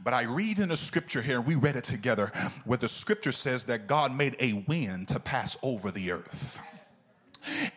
But 0.05 0.15
I 0.15 0.25
read 0.25 0.59
in 0.59 0.69
the 0.69 0.77
scripture 0.77 1.23
here, 1.23 1.38
and 1.38 1.47
we 1.47 1.55
read 1.55 1.77
it 1.77 1.85
together, 1.85 2.33
where 2.65 2.79
the 2.79 2.88
scripture 2.88 3.33
says 3.33 3.65
that 3.65 3.87
God 3.87 4.15
made 4.15 4.37
a 4.41 4.65
wind 4.67 5.09
to 5.09 5.21
pass 5.21 5.57
over 5.62 5.91
the 5.91 6.11
earth. 6.11 6.61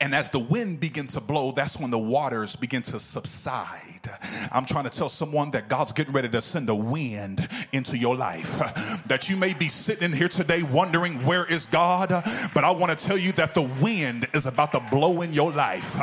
And 0.01 0.13
as 0.13 0.31
the 0.31 0.39
wind 0.39 0.79
begins 0.79 1.13
to 1.13 1.21
blow, 1.21 1.51
that's 1.51 1.79
when 1.79 1.91
the 1.91 1.99
waters 1.99 2.55
begin 2.55 2.81
to 2.83 2.99
subside. 2.99 4.09
I'm 4.53 4.65
trying 4.65 4.83
to 4.83 4.89
tell 4.89 5.09
someone 5.09 5.51
that 5.51 5.67
God's 5.67 5.91
getting 5.91 6.13
ready 6.13 6.29
to 6.29 6.41
send 6.41 6.69
a 6.69 6.75
wind 6.75 7.47
into 7.73 7.97
your 7.97 8.15
life. 8.15 8.59
That 9.07 9.29
you 9.29 9.37
may 9.37 9.53
be 9.53 9.67
sitting 9.67 10.11
here 10.13 10.29
today 10.29 10.63
wondering, 10.63 11.25
where 11.25 11.45
is 11.45 11.65
God? 11.65 12.09
But 12.53 12.63
I 12.63 12.71
want 12.71 12.97
to 12.97 13.05
tell 13.05 13.17
you 13.17 13.31
that 13.33 13.55
the 13.55 13.69
wind 13.81 14.27
is 14.33 14.45
about 14.45 14.71
to 14.73 14.79
blow 14.91 15.21
in 15.21 15.33
your 15.33 15.51
life. 15.51 15.95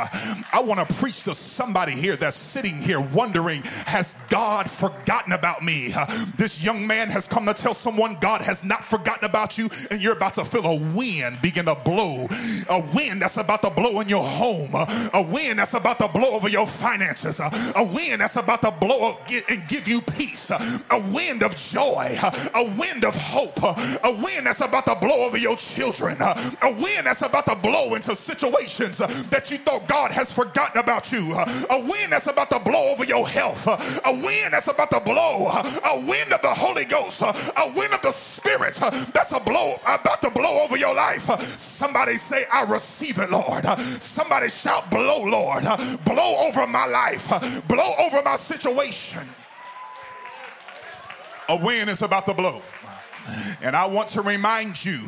I 0.53 0.61
want 0.61 0.87
to 0.87 0.95
preach 0.95 1.23
to 1.23 1.33
somebody 1.33 1.93
here 1.93 2.15
that's 2.15 2.35
sitting 2.35 2.81
here 2.81 2.99
wondering, 2.99 3.61
has 3.85 4.15
God 4.29 4.69
forgotten 4.69 5.33
about 5.33 5.63
me? 5.63 5.93
This 6.37 6.63
young 6.63 6.85
man 6.85 7.09
has 7.09 7.27
come 7.27 7.45
to 7.45 7.53
tell 7.53 7.73
someone 7.73 8.17
God 8.19 8.41
has 8.41 8.63
not 8.63 8.83
forgotten 8.83 9.29
about 9.29 9.57
you, 9.57 9.69
and 9.91 10.01
you're 10.01 10.17
about 10.17 10.35
to 10.35 10.45
feel 10.45 10.65
a 10.65 10.75
wind 10.75 11.39
begin 11.41 11.65
to 11.65 11.75
blow. 11.75 12.27
A 12.69 12.83
wind 12.93 13.21
that's 13.21 13.37
about 13.37 13.52
to 13.61 13.69
blow 13.69 13.99
in 14.01 14.09
your 14.09 14.23
home, 14.23 14.71
a 15.13 15.21
wind 15.21 15.59
that's 15.59 15.73
about 15.73 15.99
to 15.99 16.07
blow 16.07 16.33
over 16.33 16.49
your 16.49 16.67
finances, 16.67 17.39
a 17.39 17.83
wind 17.83 18.21
that's 18.21 18.35
about 18.35 18.61
to 18.61 18.71
blow 18.71 19.17
and 19.49 19.67
give 19.67 19.87
you 19.87 20.01
peace, 20.01 20.51
a 20.51 20.99
wind 21.13 21.43
of 21.43 21.55
joy, 21.55 22.17
a 22.55 22.63
wind 22.77 23.05
of 23.05 23.15
hope, 23.15 23.61
a 23.61 24.11
wind 24.23 24.45
that's 24.47 24.61
about 24.61 24.85
to 24.85 24.95
blow 24.95 25.25
over 25.25 25.37
your 25.37 25.55
children, 25.55 26.17
a 26.21 26.71
wind 26.71 27.05
that's 27.05 27.21
about 27.21 27.45
to 27.45 27.55
blow 27.55 27.95
into 27.95 28.15
situations 28.15 28.97
that 28.97 29.49
you 29.51 29.57
thought 29.57 29.87
God 29.87 30.11
has 30.11 30.31
forgotten 30.31 30.79
about 30.79 31.11
you, 31.11 31.33
a 31.33 31.79
wind 31.79 32.11
that's 32.11 32.27
about 32.27 32.49
to 32.49 32.59
blow 32.59 32.89
over 32.89 33.05
your 33.05 33.27
health, 33.27 33.67
a 33.67 34.11
wind 34.11 34.53
that's 34.53 34.67
about 34.67 34.91
to 34.91 34.99
blow, 34.99 35.47
a 35.49 36.05
wind 36.07 36.31
of 36.33 36.41
the 36.41 36.53
Holy 36.53 36.85
Ghost, 36.85 37.21
a 37.21 37.73
wind 37.75 37.93
of 37.93 38.01
the 38.01 38.11
Spirit 38.11 38.75
that's 39.13 39.31
a 39.31 39.39
blow 39.39 39.79
about 39.85 40.21
to 40.21 40.29
blow 40.29 40.61
over 40.61 40.77
your 40.77 40.95
life. 40.95 41.23
Somebody 41.59 42.17
say, 42.17 42.45
I 42.51 42.63
receive 42.63 43.19
it, 43.19 43.29
Lord. 43.29 43.42
Somebody 43.99 44.49
shout, 44.49 44.89
blow, 44.89 45.23
Lord. 45.23 45.63
Blow 46.05 46.35
over 46.47 46.67
my 46.67 46.85
life. 46.85 47.27
Blow 47.67 47.93
over 47.99 48.21
my 48.23 48.35
situation. 48.35 49.27
A 51.49 51.57
wind 51.57 51.89
is 51.89 52.01
about 52.01 52.25
to 52.25 52.33
blow. 52.33 52.61
And 53.61 53.75
I 53.75 53.85
want 53.85 54.09
to 54.09 54.21
remind 54.21 54.83
you 54.83 54.99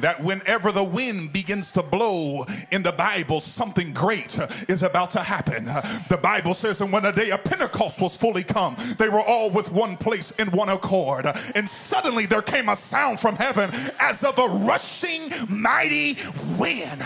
that 0.00 0.20
whenever 0.22 0.72
the 0.72 0.84
wind 0.84 1.32
begins 1.32 1.72
to 1.72 1.82
blow 1.82 2.44
in 2.70 2.82
the 2.82 2.92
Bible, 2.92 3.40
something 3.40 3.92
great 3.92 4.38
is 4.68 4.82
about 4.82 5.10
to 5.12 5.20
happen. 5.20 5.64
The 5.64 6.18
Bible 6.22 6.54
says, 6.54 6.80
and 6.80 6.92
when 6.92 7.02
the 7.02 7.12
day 7.12 7.30
of 7.30 7.44
Pentecost 7.44 8.00
was 8.00 8.16
fully 8.16 8.42
come, 8.42 8.76
they 8.98 9.08
were 9.08 9.22
all 9.26 9.50
with 9.50 9.70
one 9.72 9.96
place 9.96 10.30
in 10.32 10.50
one 10.50 10.68
accord. 10.68 11.26
And 11.54 11.68
suddenly 11.68 12.26
there 12.26 12.42
came 12.42 12.68
a 12.68 12.76
sound 12.76 13.20
from 13.20 13.36
heaven 13.36 13.70
as 14.00 14.24
of 14.24 14.38
a 14.38 14.46
rushing 14.64 15.30
mighty 15.48 16.16
wind. 16.58 17.02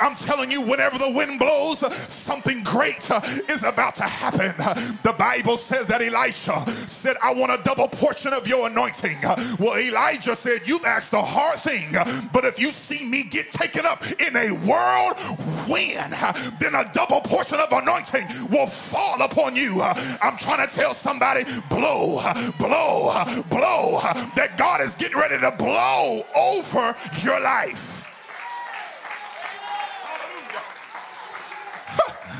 I'm 0.00 0.14
telling 0.14 0.50
you, 0.50 0.62
whenever 0.62 0.98
the 0.98 1.10
wind 1.10 1.38
blows, 1.38 1.80
something 1.94 2.62
great 2.62 3.10
is 3.48 3.62
about 3.62 3.94
to 3.96 4.04
happen. 4.04 4.54
The 5.02 5.14
Bible 5.18 5.56
says 5.56 5.86
that 5.88 6.00
Elisha 6.00 6.58
said, 6.70 7.16
I 7.22 7.34
want 7.34 7.52
a 7.52 7.62
double 7.62 7.88
portion 7.88 8.32
of 8.32 8.46
your 8.48 8.68
anointing. 8.68 9.18
Well, 9.58 9.78
Elijah 9.78 10.05
Elijah 10.06 10.36
said, 10.36 10.60
You've 10.64 10.84
asked 10.84 11.12
a 11.14 11.22
hard 11.22 11.58
thing, 11.58 11.92
but 12.32 12.44
if 12.44 12.60
you 12.60 12.70
see 12.70 13.04
me 13.04 13.24
get 13.24 13.50
taken 13.50 13.84
up 13.84 14.04
in 14.20 14.36
a 14.36 14.50
whirlwind, 14.50 16.12
then 16.60 16.76
a 16.76 16.88
double 16.94 17.20
portion 17.22 17.58
of 17.58 17.72
anointing 17.72 18.24
will 18.48 18.68
fall 18.68 19.20
upon 19.20 19.56
you. 19.56 19.82
I'm 19.82 20.36
trying 20.36 20.64
to 20.66 20.72
tell 20.72 20.94
somebody, 20.94 21.42
blow, 21.68 22.22
blow, 22.56 23.24
blow, 23.50 23.98
that 24.36 24.54
God 24.56 24.80
is 24.80 24.94
getting 24.94 25.18
ready 25.18 25.38
to 25.40 25.50
blow 25.50 26.24
over 26.36 26.94
your 27.24 27.40
life. 27.40 28.04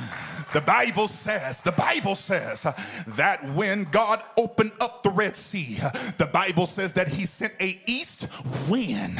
The 0.53 0.61
Bible 0.61 1.09
says, 1.09 1.61
the 1.63 1.73
Bible 1.73 2.15
says 2.15 2.63
that 3.09 3.45
when 3.55 3.85
God 3.91 4.23
opened 4.39 4.73
up 4.81 5.03
the 5.03 5.11
Red 5.11 5.37
Sea, 5.37 5.77
the 6.19 6.31
Bible 6.33 6.67
says 6.67 6.93
that 6.95 7.09
he 7.09 7.27
sent 7.27 7.53
a 7.61 7.79
east 7.87 8.29
wind 8.71 9.19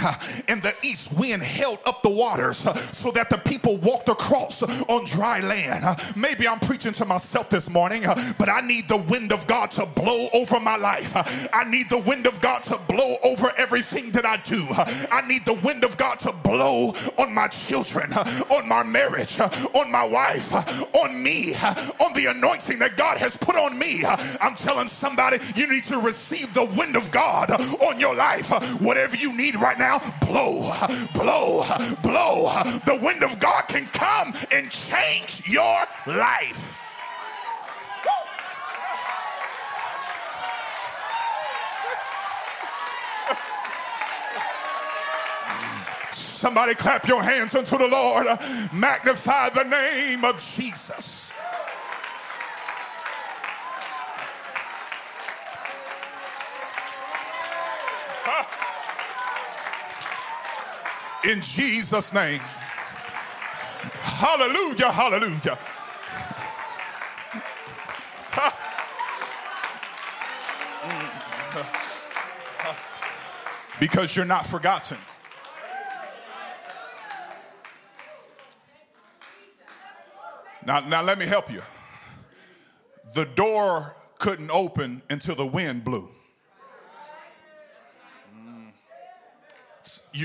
and 0.49 0.63
the 0.63 0.73
east 0.83 1.19
wind 1.19 1.43
held 1.43 1.79
up 1.85 2.03
the 2.03 2.09
waters 2.09 2.59
so 2.59 3.11
that 3.11 3.29
the 3.29 3.39
people 3.39 3.77
walked 3.79 4.09
across 4.09 4.63
on 4.63 5.05
dry 5.05 5.41
land. 5.41 5.85
Maybe 6.17 6.49
I'm 6.49 6.61
preaching 6.61 6.93
to 6.95 7.05
myself 7.05 7.51
this 7.51 7.69
morning, 7.69 8.03
but 8.39 8.49
I 8.49 8.61
need 8.61 8.89
the 8.89 8.97
wind 8.97 9.33
of 9.33 9.47
God 9.47 9.71
to 9.73 9.85
blow 9.85 10.29
over 10.33 10.61
my 10.61 10.77
life. 10.77 11.13
I 11.53 11.65
need 11.65 11.91
the 11.91 11.99
wind 11.99 12.27
of 12.27 12.41
God 12.41 12.65
to 12.65 12.79
blow 12.89 13.17
over 13.23 13.51
everything 13.59 14.11
that 14.13 14.25
I 14.25 14.37
do. 14.39 14.65
I 15.11 15.27
need 15.27 15.45
the 15.45 15.55
wind 15.55 15.85
of 15.85 15.97
God 15.97 16.19
to 16.21 16.33
blow 16.33 16.95
on 17.19 17.35
my 17.35 17.49
children, 17.49 18.13
on 18.13 18.69
my 18.69 18.83
marriage, 18.83 19.39
on 19.41 19.91
my 19.91 20.05
wife, 20.05 20.53
on 20.95 21.16
me, 21.23 21.55
on 21.55 22.13
the 22.15 22.27
anointing 22.27 22.79
that 22.79 22.97
God 22.97 23.19
has 23.19 23.37
put 23.37 23.57
on 23.57 23.79
me. 23.79 24.05
I'm 24.41 24.55
telling 24.55 24.89
somebody 24.89 25.39
you 25.55 25.67
need 25.67 25.85
to 25.85 25.99
receive 25.99 26.55
the 26.55 26.65
wind 26.65 26.97
of 26.97 27.11
God 27.11 27.51
on 27.51 28.01
your 28.01 28.15
life. 28.15 28.51
Whatever 28.81 29.17
you 29.17 29.37
need 29.37 29.57
right 29.57 29.79
now, 29.79 30.01
blow, 30.27 30.73
blow, 31.15 31.65
blow. 32.03 32.53
The 32.85 32.99
wind 33.03 33.23
of 33.23 33.39
God 33.39 33.63
can 33.69 33.87
come 33.87 34.35
and 34.53 34.71
change 34.71 35.49
your 35.49 35.83
life. 36.07 36.86
Somebody 46.37 46.75
clap 46.75 47.09
your 47.09 47.23
hands 47.23 47.55
unto 47.55 47.79
the 47.79 47.89
Lord. 47.89 48.27
Magnify 48.71 49.49
the 49.49 49.65
name 49.65 50.23
of 50.23 50.39
Jesus. 50.39 51.33
In 61.25 61.41
Jesus' 61.41 62.13
name. 62.13 62.43
Hallelujah, 64.03 64.93
hallelujah. 64.93 65.59
Because 73.79 74.17
you're 74.17 74.25
not 74.25 74.47
forgotten. 74.47 74.97
Now, 80.67 80.81
now 80.81 81.03
let 81.03 81.19
me 81.19 81.27
help 81.27 81.51
you. 81.51 81.63
The 83.15 83.25
door 83.37 83.95
couldn't 84.19 84.51
open 84.51 85.01
until 85.09 85.37
the 85.37 85.47
wind 85.47 85.85
blew. 85.85 86.09
Mm. 88.37 88.73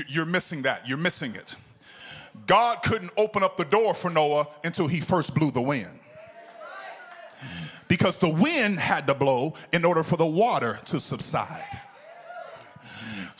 You're 0.08 0.26
missing 0.26 0.62
that. 0.62 0.88
You're 0.88 0.98
missing 0.98 1.36
it. 1.36 1.54
God 2.46 2.78
couldn't 2.82 3.12
open 3.16 3.44
up 3.44 3.56
the 3.56 3.64
door 3.64 3.94
for 3.94 4.10
Noah 4.10 4.48
until 4.64 4.88
he 4.88 5.00
first 5.00 5.34
blew 5.34 5.52
the 5.52 5.62
wind. 5.62 6.00
Because 7.86 8.16
the 8.16 8.30
wind 8.30 8.80
had 8.80 9.06
to 9.06 9.14
blow 9.14 9.54
in 9.72 9.84
order 9.84 10.02
for 10.02 10.16
the 10.16 10.26
water 10.26 10.80
to 10.86 10.98
subside. 10.98 11.64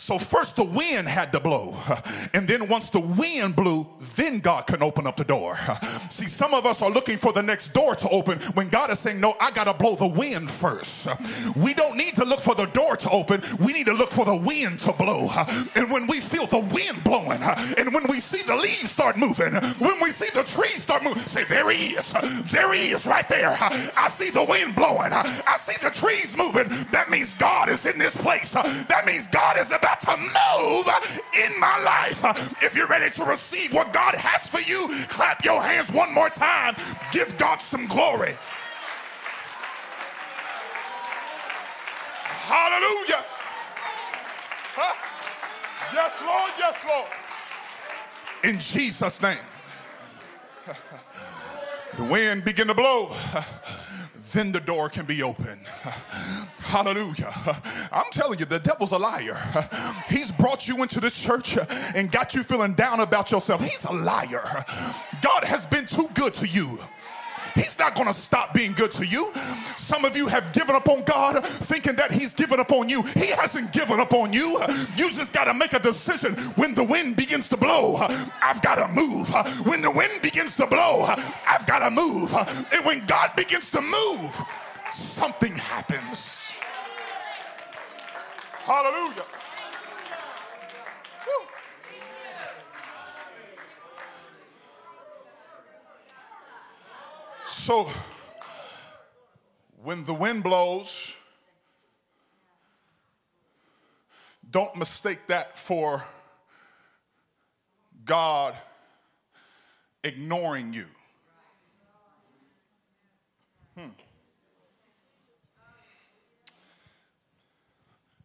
So 0.02 0.18
first 0.18 0.56
the 0.56 0.64
wind 0.64 1.06
had 1.06 1.32
to 1.32 1.38
blow. 1.38 1.76
And 2.34 2.48
then 2.48 2.66
once 2.68 2.90
the 2.90 2.98
wind 2.98 3.54
blew, 3.54 3.86
then 4.16 4.40
God 4.40 4.66
can 4.66 4.82
open 4.82 5.06
up 5.06 5.16
the 5.16 5.22
door. 5.22 5.56
See, 6.10 6.26
some 6.26 6.54
of 6.54 6.66
us 6.66 6.82
are 6.82 6.90
looking 6.90 7.16
for 7.16 7.32
the 7.32 7.42
next 7.42 7.68
door 7.68 7.94
to 7.94 8.08
open 8.08 8.40
when 8.54 8.68
God 8.68 8.90
is 8.90 8.98
saying, 8.98 9.20
No, 9.20 9.36
I 9.40 9.52
got 9.52 9.64
to 9.64 9.74
blow 9.74 9.94
the 9.94 10.08
wind 10.08 10.50
first. 10.50 11.06
We 11.56 11.72
don't 11.72 11.96
need 11.96 12.16
to 12.16 12.24
look 12.24 12.40
for 12.40 12.56
the 12.56 12.66
door 12.66 12.96
to 12.96 13.10
open. 13.10 13.42
We 13.64 13.72
need 13.72 13.86
to 13.86 13.92
look 13.92 14.10
for 14.10 14.24
the 14.24 14.34
wind 14.34 14.80
to 14.80 14.92
blow. 14.92 15.30
And 15.76 15.88
when 15.88 16.08
we 16.08 16.18
feel 16.18 16.46
the 16.46 16.58
wind 16.58 17.04
blowing, 17.04 17.40
and 17.78 17.94
when 17.94 18.08
we 18.08 18.18
see 18.18 18.42
the 18.42 18.56
leaves 18.56 18.90
start 18.90 19.16
moving, 19.16 19.54
when 19.78 20.00
we 20.02 20.10
see 20.10 20.30
the 20.34 20.42
trees 20.42 20.82
start 20.82 21.04
moving, 21.04 21.22
say, 21.22 21.44
There 21.44 21.70
he 21.70 21.94
is. 21.94 22.12
There 22.50 22.74
he 22.74 22.90
is 22.90 23.06
right 23.06 23.28
there. 23.28 23.56
I 23.96 24.08
see 24.08 24.30
the 24.30 24.42
wind 24.42 24.74
blowing. 24.74 25.12
I 25.12 25.56
see 25.58 25.76
the 25.80 25.90
trees 25.90 26.36
moving. 26.36 26.68
That 26.90 27.08
means 27.08 27.34
God 27.34 27.68
is 27.68 27.86
in 27.86 27.98
this 27.98 28.16
place. 28.16 28.54
That 28.54 29.04
means 29.06 29.28
God 29.28 29.58
is 29.58 29.70
about 29.70 29.91
my 31.62 31.79
life. 31.85 32.25
If 32.61 32.75
you're 32.75 32.88
ready 32.88 33.09
to 33.11 33.25
receive 33.25 33.72
what 33.72 33.92
God 33.92 34.16
has 34.16 34.51
for 34.51 34.61
you, 34.61 34.88
clap 35.09 35.44
your 35.44 35.62
hands 35.62 35.92
one 35.92 36.12
more 36.12 36.29
time. 36.29 36.75
Give 37.12 37.38
God 37.38 37.62
some 37.62 37.87
glory. 37.87 38.35
Hallelujah. 42.51 43.25
Huh? 44.75 44.94
Yes, 45.94 46.22
Lord. 46.27 46.53
Yes, 46.59 46.85
Lord. 46.88 47.11
In 48.53 48.59
Jesus' 48.59 49.22
name. 49.22 49.38
The 51.96 52.05
wind 52.05 52.44
begin 52.44 52.66
to 52.68 52.75
blow, 52.75 53.14
then 54.33 54.51
the 54.51 54.61
door 54.61 54.88
can 54.88 55.05
be 55.05 55.22
open. 55.22 55.61
Hallelujah. 56.72 57.30
I'm 57.92 58.11
telling 58.12 58.38
you, 58.38 58.46
the 58.46 58.58
devil's 58.58 58.92
a 58.92 58.96
liar. 58.96 59.37
He's 60.08 60.32
brought 60.32 60.66
you 60.66 60.82
into 60.82 61.00
this 61.00 61.20
church 61.20 61.58
and 61.94 62.11
got 62.11 62.35
you 62.35 62.42
feeling 62.42 62.72
down 62.72 63.00
about 63.00 63.30
yourself. 63.30 63.61
He's 63.61 63.85
a 63.85 63.92
liar. 63.92 64.42
God 65.20 65.44
has 65.44 65.66
been 65.66 65.85
too 65.85 66.08
good 66.14 66.32
to 66.32 66.48
you. 66.48 66.78
He's 67.54 67.78
not 67.78 67.94
going 67.94 68.06
to 68.06 68.14
stop 68.14 68.54
being 68.54 68.72
good 68.72 68.90
to 68.92 69.04
you. 69.06 69.30
Some 69.76 70.06
of 70.06 70.16
you 70.16 70.28
have 70.28 70.50
given 70.54 70.74
up 70.74 70.88
on 70.88 71.02
God 71.02 71.44
thinking 71.44 71.94
that 71.96 72.11
He's 72.11 72.32
given 72.32 72.58
up 72.58 72.72
on 72.72 72.88
you. 72.88 73.02
He 73.02 73.26
hasn't 73.26 73.74
given 73.74 74.00
up 74.00 74.14
on 74.14 74.32
you. 74.32 74.58
You 74.96 75.11
just 75.11 75.35
got 75.35 75.44
to 75.44 75.52
make 75.52 75.74
a 75.74 75.78
decision 75.78 76.32
when 76.56 76.72
the 76.72 76.85
wind 76.85 77.16
begins 77.16 77.50
to 77.50 77.58
blow. 77.58 77.96
I've 78.42 78.62
got 78.62 78.76
to 78.76 78.88
move. 78.94 79.28
When 79.66 79.82
the 79.82 79.90
wind 79.90 80.22
begins 80.22 80.56
to 80.56 80.66
blow, 80.66 81.02
I've 81.46 81.66
got 81.66 81.80
to 81.80 81.90
move. 81.90 82.32
And 82.72 82.87
when 82.87 83.04
God 83.04 83.37
begins 83.37 83.70
to 83.72 83.82
move, 83.82 84.40
something 84.90 85.52
happens. 85.54 86.51
Hallelujah. 88.64 89.25
So, 97.46 97.88
when 99.83 100.05
the 100.05 100.14
wind 100.14 100.42
blows, 100.44 101.16
don't 104.51 104.77
mistake 104.77 105.27
that 105.29 105.59
for 105.59 106.03
God 108.05 108.55
ignoring 110.05 110.72
you. 110.72 110.87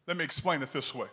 Let 0.07 0.17
me 0.17 0.23
explain 0.23 0.61
it 0.61 0.71
this 0.71 0.95
way. 0.95 1.07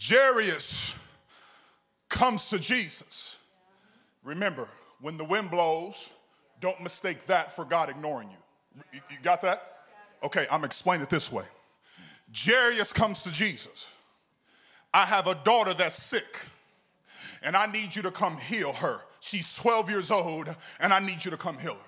Jairus 0.00 0.96
comes 2.08 2.50
to 2.50 2.58
Jesus. 2.58 3.38
Remember, 4.24 4.68
when 5.00 5.16
the 5.16 5.24
wind 5.24 5.50
blows, 5.50 6.12
don't 6.60 6.80
mistake 6.80 7.26
that 7.26 7.54
for 7.54 7.64
God 7.64 7.90
ignoring 7.90 8.28
you. 8.30 9.00
You 9.10 9.16
got 9.22 9.42
that? 9.42 9.62
Okay, 10.22 10.46
I'm 10.50 10.64
explaining 10.64 11.04
it 11.04 11.10
this 11.10 11.30
way. 11.30 11.44
Jairus 12.34 12.92
comes 12.92 13.22
to 13.22 13.32
Jesus. 13.32 13.94
I 14.92 15.04
have 15.04 15.26
a 15.26 15.34
daughter 15.36 15.74
that's 15.74 15.94
sick, 15.94 16.40
and 17.42 17.56
I 17.56 17.66
need 17.66 17.94
you 17.94 18.02
to 18.02 18.10
come 18.10 18.36
heal 18.36 18.72
her. 18.72 19.00
She's 19.20 19.56
12 19.56 19.90
years 19.90 20.10
old, 20.10 20.54
and 20.80 20.92
I 20.92 21.00
need 21.00 21.24
you 21.24 21.30
to 21.30 21.36
come 21.36 21.58
heal 21.58 21.74
her. 21.74 21.87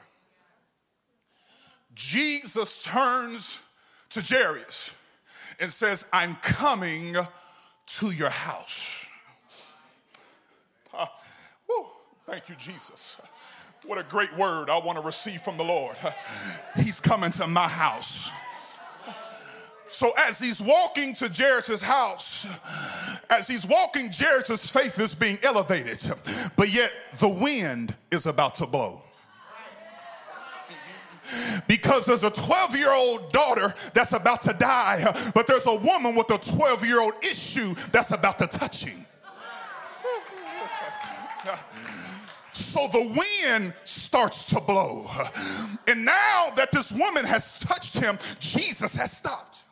Jesus 2.01 2.83
turns 2.83 3.61
to 4.09 4.23
Jairus 4.23 4.95
and 5.61 5.71
says, 5.71 6.09
I'm 6.15 6.35
coming 6.37 7.15
to 7.87 8.11
your 8.11 8.31
house. 8.31 9.07
Uh, 10.97 11.05
woo, 11.69 11.87
thank 12.27 12.49
you, 12.49 12.55
Jesus. 12.57 13.21
What 13.85 14.01
a 14.01 14.03
great 14.05 14.35
word 14.39 14.71
I 14.71 14.79
want 14.79 14.97
to 14.97 15.05
receive 15.05 15.43
from 15.43 15.59
the 15.59 15.63
Lord. 15.63 15.95
He's 16.77 17.01
coming 17.01 17.33
to 17.33 17.47
my 17.47 17.69
house. 17.69 18.33
So 19.89 20.13
as 20.17 20.39
he's 20.39 20.63
walking 20.63 21.13
to 21.15 21.31
Jairus' 21.31 21.83
house, 21.83 22.47
as 23.29 23.47
he's 23.47 23.67
walking, 23.67 24.11
Jairus' 24.11 24.71
faith 24.71 24.99
is 24.99 25.15
being 25.15 25.39
elevated, 25.43 26.03
but 26.57 26.73
yet 26.73 26.93
the 27.19 27.29
wind 27.29 27.95
is 28.11 28.25
about 28.25 28.55
to 28.55 28.67
blow. 28.67 29.03
Because 31.71 32.05
there's 32.05 32.25
a 32.25 32.31
12 32.31 32.77
year 32.77 32.93
old 32.93 33.31
daughter 33.31 33.73
that's 33.95 34.13
about 34.13 34.43
to 34.43 34.53
die, 34.53 35.05
but 35.37 35.47
there's 35.47 35.67
a 35.67 35.75
woman 35.77 36.17
with 36.17 36.29
a 36.33 36.39
12 36.39 36.85
year 36.85 37.01
old 37.01 37.13
issue 37.23 37.75
that's 37.93 38.11
about 38.11 38.41
to 38.41 38.49
touch 38.49 38.83
him. 38.83 39.07
So 42.53 42.89
the 42.89 43.25
wind 43.47 43.73
starts 43.85 44.47
to 44.47 44.61
blow. 44.61 45.07
And 45.87 46.05
now 46.05 46.49
that 46.57 46.73
this 46.73 46.91
woman 46.91 47.25
has 47.25 47.61
touched 47.61 47.97
him, 47.97 48.19
Jesus 48.41 48.97
has 48.97 49.13
stopped 49.13 49.63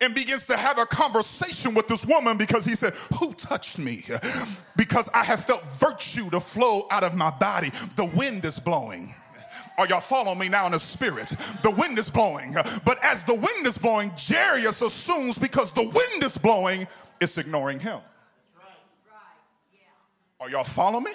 and 0.00 0.16
begins 0.16 0.48
to 0.48 0.56
have 0.56 0.78
a 0.78 0.86
conversation 0.86 1.74
with 1.74 1.86
this 1.86 2.04
woman 2.04 2.38
because 2.38 2.64
he 2.64 2.74
said, 2.74 2.94
Who 3.20 3.34
touched 3.34 3.78
me? 3.78 4.04
Because 4.74 5.08
I 5.14 5.22
have 5.22 5.44
felt 5.44 5.64
virtue 5.78 6.28
to 6.30 6.40
flow 6.40 6.88
out 6.90 7.04
of 7.04 7.14
my 7.14 7.30
body. 7.30 7.70
The 7.94 8.06
wind 8.16 8.44
is 8.44 8.58
blowing. 8.58 9.14
Are 9.78 9.86
y'all 9.86 10.00
following 10.00 10.38
me 10.38 10.48
now 10.48 10.66
in 10.66 10.72
the 10.72 10.80
spirit? 10.80 11.28
The 11.62 11.70
wind 11.70 11.98
is 11.98 12.10
blowing. 12.10 12.54
But 12.84 13.02
as 13.04 13.24
the 13.24 13.34
wind 13.34 13.66
is 13.66 13.78
blowing, 13.78 14.12
Jairus 14.16 14.82
assumes 14.82 15.38
because 15.38 15.72
the 15.72 15.82
wind 15.82 16.22
is 16.22 16.38
blowing, 16.38 16.86
it's 17.20 17.38
ignoring 17.38 17.80
him. 17.80 18.00
Are 20.40 20.50
y'all 20.50 20.64
following 20.64 21.04
me? 21.04 21.12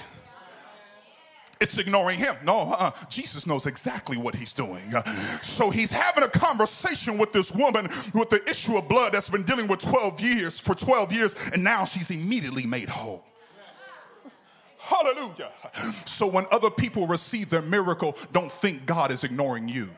It's 1.62 1.78
ignoring 1.78 2.17
him. 2.17 2.34
No, 2.45 2.73
uh, 2.80 2.91
Jesus 3.10 3.45
knows 3.45 3.65
exactly 3.65 4.15
what 4.15 4.34
he's 4.34 4.54
doing. 4.54 4.93
Uh, 4.95 5.04
so 5.41 5.69
he's 5.69 5.91
having 5.91 6.23
a 6.23 6.30
conversation 6.30 7.17
with 7.17 7.34
this 7.34 7.52
woman 7.52 7.84
with 8.13 8.30
the 8.30 8.41
issue 8.49 8.78
of 8.78 8.88
blood 8.88 9.12
that's 9.12 9.30
been 9.30 9.43
dealing 9.43 9.67
with 9.67 9.80
12 9.80 10.21
years, 10.21 10.60
for 10.60 10.73
12 10.73 11.12
years, 11.12 11.49
and 11.54 11.62
now 11.62 11.84
she's 11.84 12.12
immediately 12.12 12.65
made 12.65 12.88
whole. 12.88 13.25
Hallelujah. 14.89 15.52
So 16.06 16.25
when 16.25 16.45
other 16.52 16.71
people 16.71 17.06
receive 17.06 17.49
their 17.49 17.62
miracle, 17.62 18.17
don't 18.34 18.52
think 18.52 18.86
God 18.88 19.12
is 19.12 19.23
ignoring 19.23 19.69
you. 19.69 19.89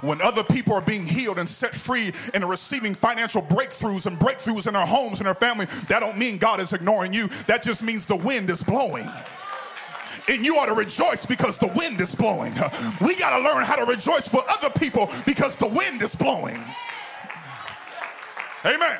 When 0.00 0.20
other 0.22 0.42
people 0.42 0.74
are 0.74 0.80
being 0.80 1.06
healed 1.06 1.38
and 1.38 1.48
set 1.48 1.74
free 1.74 2.12
and 2.34 2.42
are 2.42 2.50
receiving 2.50 2.94
financial 2.94 3.42
breakthroughs 3.42 4.06
and 4.06 4.18
breakthroughs 4.18 4.66
in 4.66 4.74
their 4.74 4.86
homes 4.86 5.20
and 5.20 5.26
their 5.26 5.34
family, 5.34 5.66
that 5.88 6.00
don't 6.00 6.16
mean 6.16 6.38
God 6.38 6.60
is 6.60 6.72
ignoring 6.72 7.12
you. 7.12 7.28
That 7.46 7.62
just 7.62 7.82
means 7.82 8.06
the 8.06 8.16
wind 8.16 8.50
is 8.50 8.62
blowing 8.62 9.06
and 10.28 10.44
you 10.44 10.56
ought 10.56 10.66
to 10.66 10.74
rejoice 10.74 11.26
because 11.26 11.58
the 11.58 11.68
wind 11.68 12.00
is 12.00 12.14
blowing. 12.14 12.52
We 13.00 13.16
got 13.16 13.36
to 13.36 13.42
learn 13.42 13.64
how 13.64 13.76
to 13.76 13.84
rejoice 13.84 14.28
for 14.28 14.42
other 14.48 14.70
people 14.78 15.10
because 15.26 15.56
the 15.56 15.68
wind 15.68 16.02
is 16.02 16.14
blowing. 16.14 16.62
Amen. 18.64 18.98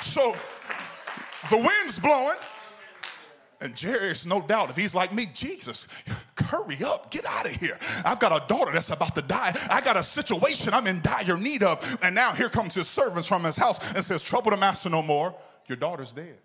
So 0.00 0.34
the 1.50 1.56
wind's 1.56 1.98
blowing. 1.98 2.36
And 3.60 3.80
Jairus, 3.80 4.26
no 4.26 4.42
doubt, 4.42 4.68
if 4.68 4.76
he's 4.76 4.94
like 4.94 5.12
me, 5.12 5.26
Jesus, 5.32 5.86
hurry 6.36 6.76
up, 6.84 7.10
get 7.10 7.24
out 7.24 7.46
of 7.46 7.52
here. 7.52 7.78
I've 8.04 8.20
got 8.20 8.32
a 8.32 8.46
daughter 8.46 8.72
that's 8.72 8.90
about 8.90 9.14
to 9.14 9.22
die. 9.22 9.52
I 9.70 9.80
got 9.80 9.96
a 9.96 10.02
situation 10.02 10.74
I'm 10.74 10.86
in 10.86 11.00
dire 11.00 11.38
need 11.38 11.62
of. 11.62 11.98
And 12.02 12.14
now 12.14 12.32
here 12.32 12.50
comes 12.50 12.74
his 12.74 12.88
servants 12.88 13.26
from 13.26 13.42
his 13.44 13.56
house 13.56 13.94
and 13.94 14.04
says, 14.04 14.22
Trouble 14.22 14.50
the 14.50 14.58
master 14.58 14.90
no 14.90 15.02
more. 15.02 15.34
Your 15.66 15.76
daughter's 15.76 16.12
dead. 16.12 16.36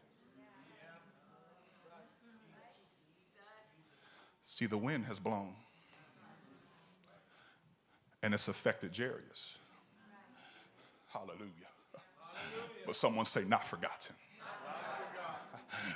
See, 4.43 4.65
the 4.65 4.77
wind 4.77 5.05
has 5.05 5.19
blown. 5.19 5.53
And 8.23 8.33
it's 8.33 8.47
affected 8.47 8.95
Jairus. 8.95 9.57
Hallelujah. 11.13 11.49
But 12.85 12.95
someone 12.95 13.25
say, 13.25 13.43
not 13.47 13.65
forgotten. 13.65 14.15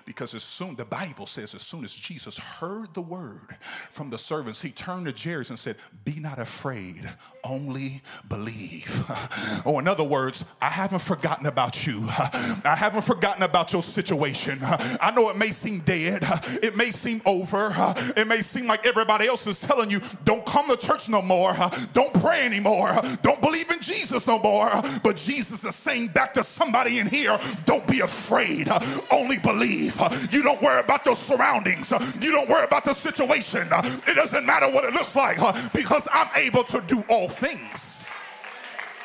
Because 0.06 0.34
as 0.36 0.44
soon, 0.44 0.76
the 0.76 0.86
Bible 0.86 1.26
says, 1.26 1.56
as 1.56 1.62
soon 1.62 1.84
as 1.84 1.96
Jesus 1.96 2.38
heard 2.38 2.94
the 2.94 3.02
word 3.02 3.58
from 3.62 4.10
the 4.10 4.18
servants, 4.18 4.62
he 4.62 4.70
turned 4.70 5.06
to 5.06 5.14
Jairus 5.14 5.50
and 5.50 5.58
said, 5.58 5.76
Be 6.06 6.20
not 6.20 6.40
afraid, 6.40 7.10
only 7.44 8.02
believe. 8.30 9.06
or, 9.66 9.76
oh, 9.76 9.80
in 9.80 9.88
other 9.88 10.04
words, 10.04 10.46
I 10.62 10.70
haven't 10.70 11.02
forgotten 11.02 11.46
about 11.46 11.88
you. 11.88 12.06
I 12.08 12.76
haven't 12.78 13.04
forgotten 13.04 13.44
about 13.44 13.74
your 13.74 13.84
situation. 13.84 14.60
I 15.02 15.12
know 15.16 15.30
it 15.30 15.38
may 15.38 15.50
seem 15.50 15.80
dead, 15.80 16.24
it 16.62 16.76
may 16.76 16.92
seem 16.92 17.22
over, 17.26 17.72
it 18.16 18.28
may 18.28 18.42
seem 18.42 18.68
like 18.68 18.86
everybody 18.86 19.28
else 19.28 19.48
is 19.48 19.62
telling 19.62 19.90
you, 19.90 20.00
Don't 20.24 20.46
come 20.46 20.70
to 20.70 20.78
church 20.78 21.10
no 21.10 21.22
more, 21.22 21.54
don't 21.94 22.14
pray 22.14 22.46
anymore, 22.46 22.92
don't 23.22 23.42
believe 23.42 23.72
in 23.72 23.82
Jesus 23.82 24.28
no 24.28 24.40
more. 24.40 24.70
But 25.04 25.18
Jesus 25.18 25.64
is 25.64 25.76
saying 25.76 26.10
back 26.10 26.34
to 26.36 26.44
somebody 26.44 27.00
in 27.00 27.08
here, 27.08 27.38
Don't 27.66 27.88
be 27.88 28.02
afraid, 28.02 28.70
only 29.12 29.40
believe 29.40 29.63
You 29.64 30.44
don't 30.44 30.62
worry 30.62 30.80
about 30.80 31.06
your 31.06 31.16
surroundings. 31.16 31.92
You 32.20 32.32
don't 32.32 32.50
worry 32.50 32.66
about 32.66 32.86
the 32.86 32.94
situation. 32.94 33.68
It 33.72 34.16
doesn't 34.16 34.46
matter 34.46 34.70
what 34.72 34.86
it 34.86 34.94
looks 34.94 35.16
like 35.16 35.38
because 35.74 36.08
I'm 36.12 36.30
able 36.36 36.64
to 36.66 36.82
do 36.82 37.04
all 37.10 37.28
things. 37.28 38.08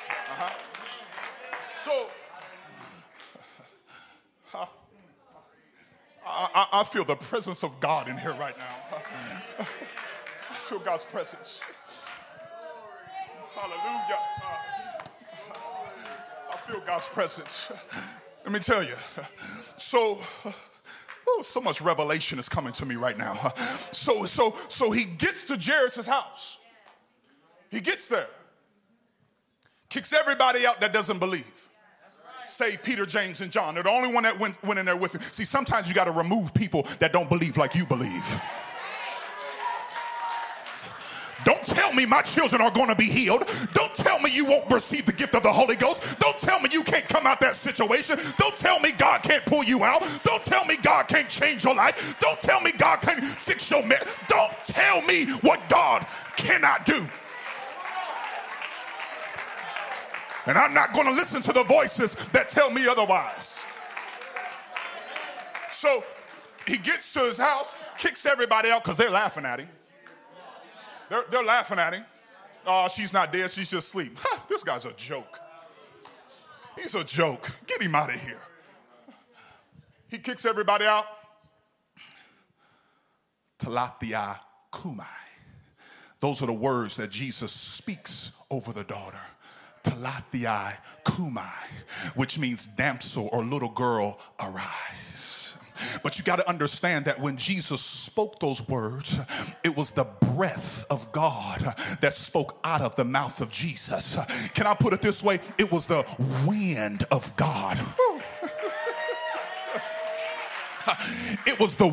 Uh-huh. 0.09 0.55
So, 1.75 1.93
I, 6.27 6.67
I, 6.73 6.85
feel 6.85 7.05
the 7.05 7.17
presence 7.17 7.63
of 7.65 7.79
God 7.81 8.09
in 8.09 8.17
here 8.17 8.35
right 8.35 8.57
now. 8.59 8.77
I 9.61 9.65
feel 10.55 10.79
God's 10.81 11.05
presence. 11.05 11.63
Hallelujah. 13.55 14.19
I 16.53 16.57
feel 16.59 16.81
God's 16.81 17.09
presence. 17.09 17.73
Let 18.45 18.53
me 18.53 18.61
tell 18.61 18.83
you. 18.83 18.95
So, 19.79 20.19
Ooh, 21.29 21.43
so 21.43 21.61
much 21.61 21.81
revelation 21.81 22.39
is 22.39 22.49
coming 22.49 22.73
to 22.75 22.87
me 22.87 22.97
right 22.97 23.17
now. 23.17 23.35
So, 23.93 24.25
so, 24.25 24.55
so 24.69 24.91
he 24.91 25.05
gets 25.05 25.45
to 25.45 25.59
Jairus' 25.61 26.07
house. 26.07 26.59
He 27.71 27.81
gets 27.81 28.09
there, 28.09 28.27
kicks 29.91 30.13
everybody 30.13 30.67
out 30.67 30.81
that 30.81 30.93
doesn't 30.93 31.19
believe. 31.19 31.69
Save 32.47 32.83
Peter, 32.83 33.05
James, 33.05 33.43
and 33.43 33.53
John. 33.53 33.75
They're 33.75 33.83
the 33.83 33.91
only 33.91 34.13
one 34.13 34.23
that 34.23 34.39
went, 34.39 34.63
went 34.63 34.81
in 34.81 34.87
there 34.87 34.97
with 34.97 35.15
him. 35.15 35.21
See, 35.21 35.45
sometimes 35.45 35.87
you 35.87 35.95
got 35.95 36.05
to 36.05 36.13
remove 36.13 36.55
people 36.55 36.87
that 36.99 37.13
don't 37.13 37.29
believe 37.29 37.59
like 37.59 37.75
you 37.75 37.85
believe. 37.85 38.41
Don't 41.45 41.65
tell 41.65 41.93
me 41.93 42.05
my 42.05 42.23
children 42.23 42.61
are 42.61 42.71
going 42.71 42.89
to 42.89 42.95
be 42.95 43.05
healed. 43.05 43.45
Don't 43.73 43.95
tell 43.95 44.19
me 44.19 44.31
you 44.31 44.45
won't 44.45 44.71
receive 44.71 45.07
the 45.07 45.13
gift 45.13 45.35
of 45.35 45.43
the 45.43 45.53
Holy 45.53 45.77
Ghost. 45.77 46.19
Don't 46.19 46.39
tell 46.39 46.61
me 46.61 46.69
you 46.73 46.83
can't 46.83 47.09
come 47.09 47.27
out 47.27 47.41
that 47.41 47.57
situation. 47.57 48.19
Don't 48.39 48.57
tell 48.57 48.81
me 48.81 48.93
God 48.93 49.23
can't 49.23 49.45
pull 49.47 49.65
you 49.65 49.85
out. 49.85 50.03
Don't 50.25 50.43
tell 50.45 50.65
me 50.65 50.77
God 50.83 51.09
can't 51.09 51.29
change 51.29 51.65
your 51.65 51.75
life. 51.75 52.19
Don't 52.21 52.41
tell 52.41 52.61
me 52.61 52.73
God 52.73 53.01
can't 53.01 53.25
fix 53.25 53.71
your 53.71 53.85
marriage. 53.87 54.09
Don't 54.29 54.53
tell 54.65 55.03
me 55.03 55.27
what 55.43 55.61
God 55.69 56.07
cannot 56.37 56.85
do. 56.85 57.07
And 60.47 60.57
I'm 60.57 60.73
not 60.73 60.95
going 60.95 61.07
to 61.07 61.13
listen 61.13 61.43
to 61.43 61.53
the 61.53 61.65
voices 61.65 62.15
that 62.29 62.49
tell 62.49 62.71
me 62.71 62.89
otherwise. 62.89 63.65
So 65.71 66.03
he 66.67 66.79
gets 66.79 67.13
to 67.15 67.21
his 67.21 67.39
house, 67.39 67.71
kicks 67.99 68.27
everybody 68.27 68.71
out 68.71 68.83
because 68.83 68.97
they're 68.97 69.11
laughing 69.11 69.45
at 69.45 69.61
him. 69.61 69.69
They're, 71.09 71.23
they're 71.31 71.45
laughing 71.45 71.79
at 71.79 71.95
him. 71.95 72.05
Oh, 72.67 72.89
she's 72.89 73.13
not 73.13 73.33
dead, 73.33 73.51
she's 73.51 73.71
just 73.71 73.89
asleep. 73.89 74.19
This 74.49 74.63
guy's 74.65 74.85
a 74.85 74.93
joke. 74.95 75.41
He's 76.77 76.95
a 76.95 77.05
joke. 77.05 77.51
Get 77.67 77.83
him 77.83 77.95
out 77.95 78.15
of 78.15 78.21
here. 78.21 78.41
He 80.09 80.19
kicks 80.19 80.47
everybody 80.47 80.85
out. 80.85 81.05
Talitha 83.59 84.41
cumi. 84.73 85.05
Those 86.21 86.43
are 86.43 86.47
the 86.47 86.53
words 86.53 86.97
that 86.97 87.11
Jesus 87.11 87.53
speaks 87.53 88.41
over 88.51 88.73
the 88.73 88.85
daughter. 88.85 89.21
Talitha 89.83 90.79
cumi, 91.05 91.41
which 92.15 92.39
means 92.39 92.67
damsel 92.69 93.29
or 93.33 93.45
little 93.45 93.71
girl, 93.71 94.19
arise. 94.41 95.38
But 96.03 96.19
you 96.19 96.25
got 96.25 96.37
to 96.37 96.49
understand 96.49 97.05
that 97.07 97.21
when 97.21 97.37
Jesus 97.37 97.81
spoke 97.81 98.41
those 98.41 98.67
words, 98.69 99.19
it 99.65 99.77
was 99.77 99.93
the 99.93 100.05
breath 100.35 100.87
of 100.91 101.11
God 101.13 101.61
that 102.01 102.15
spoke 102.15 102.59
out 102.65 102.81
of 102.81 102.97
the 102.97 103.05
mouth 103.05 103.41
of 103.41 103.51
Jesus. 103.51 104.17
Can 104.55 104.67
I 104.67 104.75
put 104.75 104.93
it 104.93 105.03
this 105.03 105.23
way? 105.23 105.41
It 105.59 105.71
was 105.73 105.87
the 105.87 106.05
wind 106.47 107.05
of 107.11 107.35
God. 107.37 107.79
It 111.47 111.59
was 111.59 111.77
the, 111.77 111.89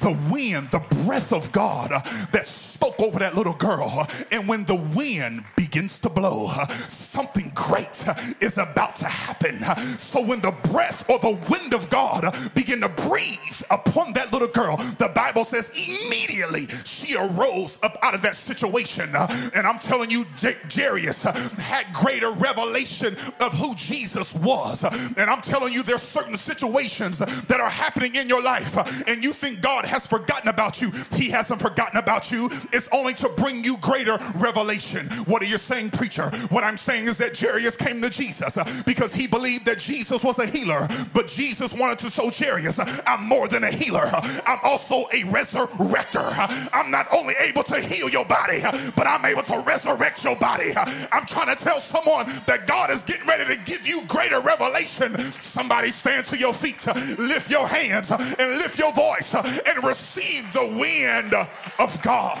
the 0.00 0.18
wind, 0.30 0.70
the 0.70 0.82
breath 1.06 1.32
of 1.32 1.52
God 1.52 1.90
that 2.32 2.46
spoke 2.46 3.00
over 3.00 3.18
that 3.20 3.36
little 3.36 3.54
girl. 3.54 4.06
And 4.32 4.48
when 4.48 4.64
the 4.64 4.74
wind 4.74 5.44
begins 5.56 5.98
to 6.00 6.08
blow, 6.08 6.48
something 6.88 7.52
great 7.54 8.04
is 8.40 8.58
about 8.58 8.96
to 8.96 9.06
happen. 9.06 9.62
So 9.98 10.20
when 10.24 10.40
the 10.40 10.50
breath 10.70 11.08
or 11.08 11.18
the 11.20 11.38
wind 11.48 11.74
of 11.74 11.90
God 11.90 12.24
began 12.54 12.80
to 12.80 12.88
breathe 12.88 13.62
upon 13.70 14.12
that 14.14 14.32
little 14.32 14.48
girl, 14.48 14.76
the 14.98 15.10
Bible 15.14 15.44
says 15.44 15.70
immediately 15.70 16.66
she 16.84 17.16
arose 17.16 17.78
up 17.82 17.98
out 18.02 18.14
of 18.14 18.22
that 18.22 18.36
situation. 18.36 19.10
And 19.54 19.66
I'm 19.66 19.78
telling 19.78 20.10
you, 20.10 20.26
J- 20.36 20.56
Jairus 20.70 21.22
had 21.22 21.86
greater 21.94 22.32
revelation 22.32 23.14
of 23.40 23.52
who 23.52 23.74
Jesus 23.76 24.34
was. 24.34 24.84
And 25.16 25.30
I'm 25.30 25.42
telling 25.42 25.72
you, 25.72 25.82
there's 25.82 26.02
certain 26.02 26.36
situations 26.36 27.18
that 27.18 27.60
are 27.60 27.70
happening 27.70 28.11
in 28.16 28.28
your 28.28 28.42
life 28.42 28.76
uh, 28.76 28.84
and 29.06 29.22
you 29.22 29.32
think 29.32 29.60
God 29.60 29.84
has 29.86 30.06
forgotten 30.06 30.48
about 30.48 30.80
you. 30.80 30.92
He 31.14 31.30
hasn't 31.30 31.60
forgotten 31.60 31.98
about 31.98 32.30
you. 32.30 32.46
It's 32.72 32.88
only 32.92 33.14
to 33.14 33.28
bring 33.30 33.64
you 33.64 33.76
greater 33.78 34.18
revelation. 34.36 35.06
What 35.26 35.42
are 35.42 35.46
you 35.46 35.58
saying, 35.58 35.90
preacher? 35.90 36.30
What 36.50 36.64
I'm 36.64 36.76
saying 36.76 37.06
is 37.06 37.18
that 37.18 37.38
Jairus 37.38 37.76
came 37.76 38.00
to 38.02 38.10
Jesus 38.10 38.56
uh, 38.56 38.64
because 38.86 39.14
he 39.14 39.26
believed 39.26 39.66
that 39.66 39.78
Jesus 39.78 40.22
was 40.22 40.38
a 40.38 40.46
healer, 40.46 40.86
but 41.12 41.28
Jesus 41.28 41.74
wanted 41.74 41.98
to 42.00 42.10
show 42.10 42.30
Jairus, 42.30 42.78
uh, 42.78 43.02
I'm 43.06 43.24
more 43.24 43.48
than 43.48 43.64
a 43.64 43.70
healer. 43.70 44.10
I'm 44.46 44.58
also 44.62 45.02
a 45.12 45.22
resurrector. 45.22 46.70
I'm 46.72 46.90
not 46.90 47.06
only 47.12 47.34
able 47.40 47.62
to 47.64 47.80
heal 47.80 48.08
your 48.08 48.24
body, 48.24 48.60
but 48.96 49.06
I'm 49.06 49.24
able 49.24 49.42
to 49.44 49.58
resurrect 49.60 50.24
your 50.24 50.36
body. 50.36 50.72
I'm 51.12 51.26
trying 51.26 51.54
to 51.54 51.62
tell 51.62 51.80
someone 51.80 52.26
that 52.46 52.66
God 52.66 52.90
is 52.90 53.02
getting 53.02 53.26
ready 53.26 53.54
to 53.54 53.60
give 53.64 53.86
you 53.86 54.02
greater 54.06 54.40
revelation. 54.40 55.18
Somebody 55.18 55.90
stand 55.90 56.26
to 56.26 56.38
your 56.38 56.54
feet, 56.54 56.86
lift 57.18 57.50
your 57.50 57.66
hands, 58.10 58.34
and 58.38 58.58
lift 58.58 58.78
your 58.78 58.92
voice 58.92 59.34
and 59.34 59.84
receive 59.84 60.52
the 60.52 60.66
wind 60.78 61.34
of 61.78 62.02
God. 62.02 62.38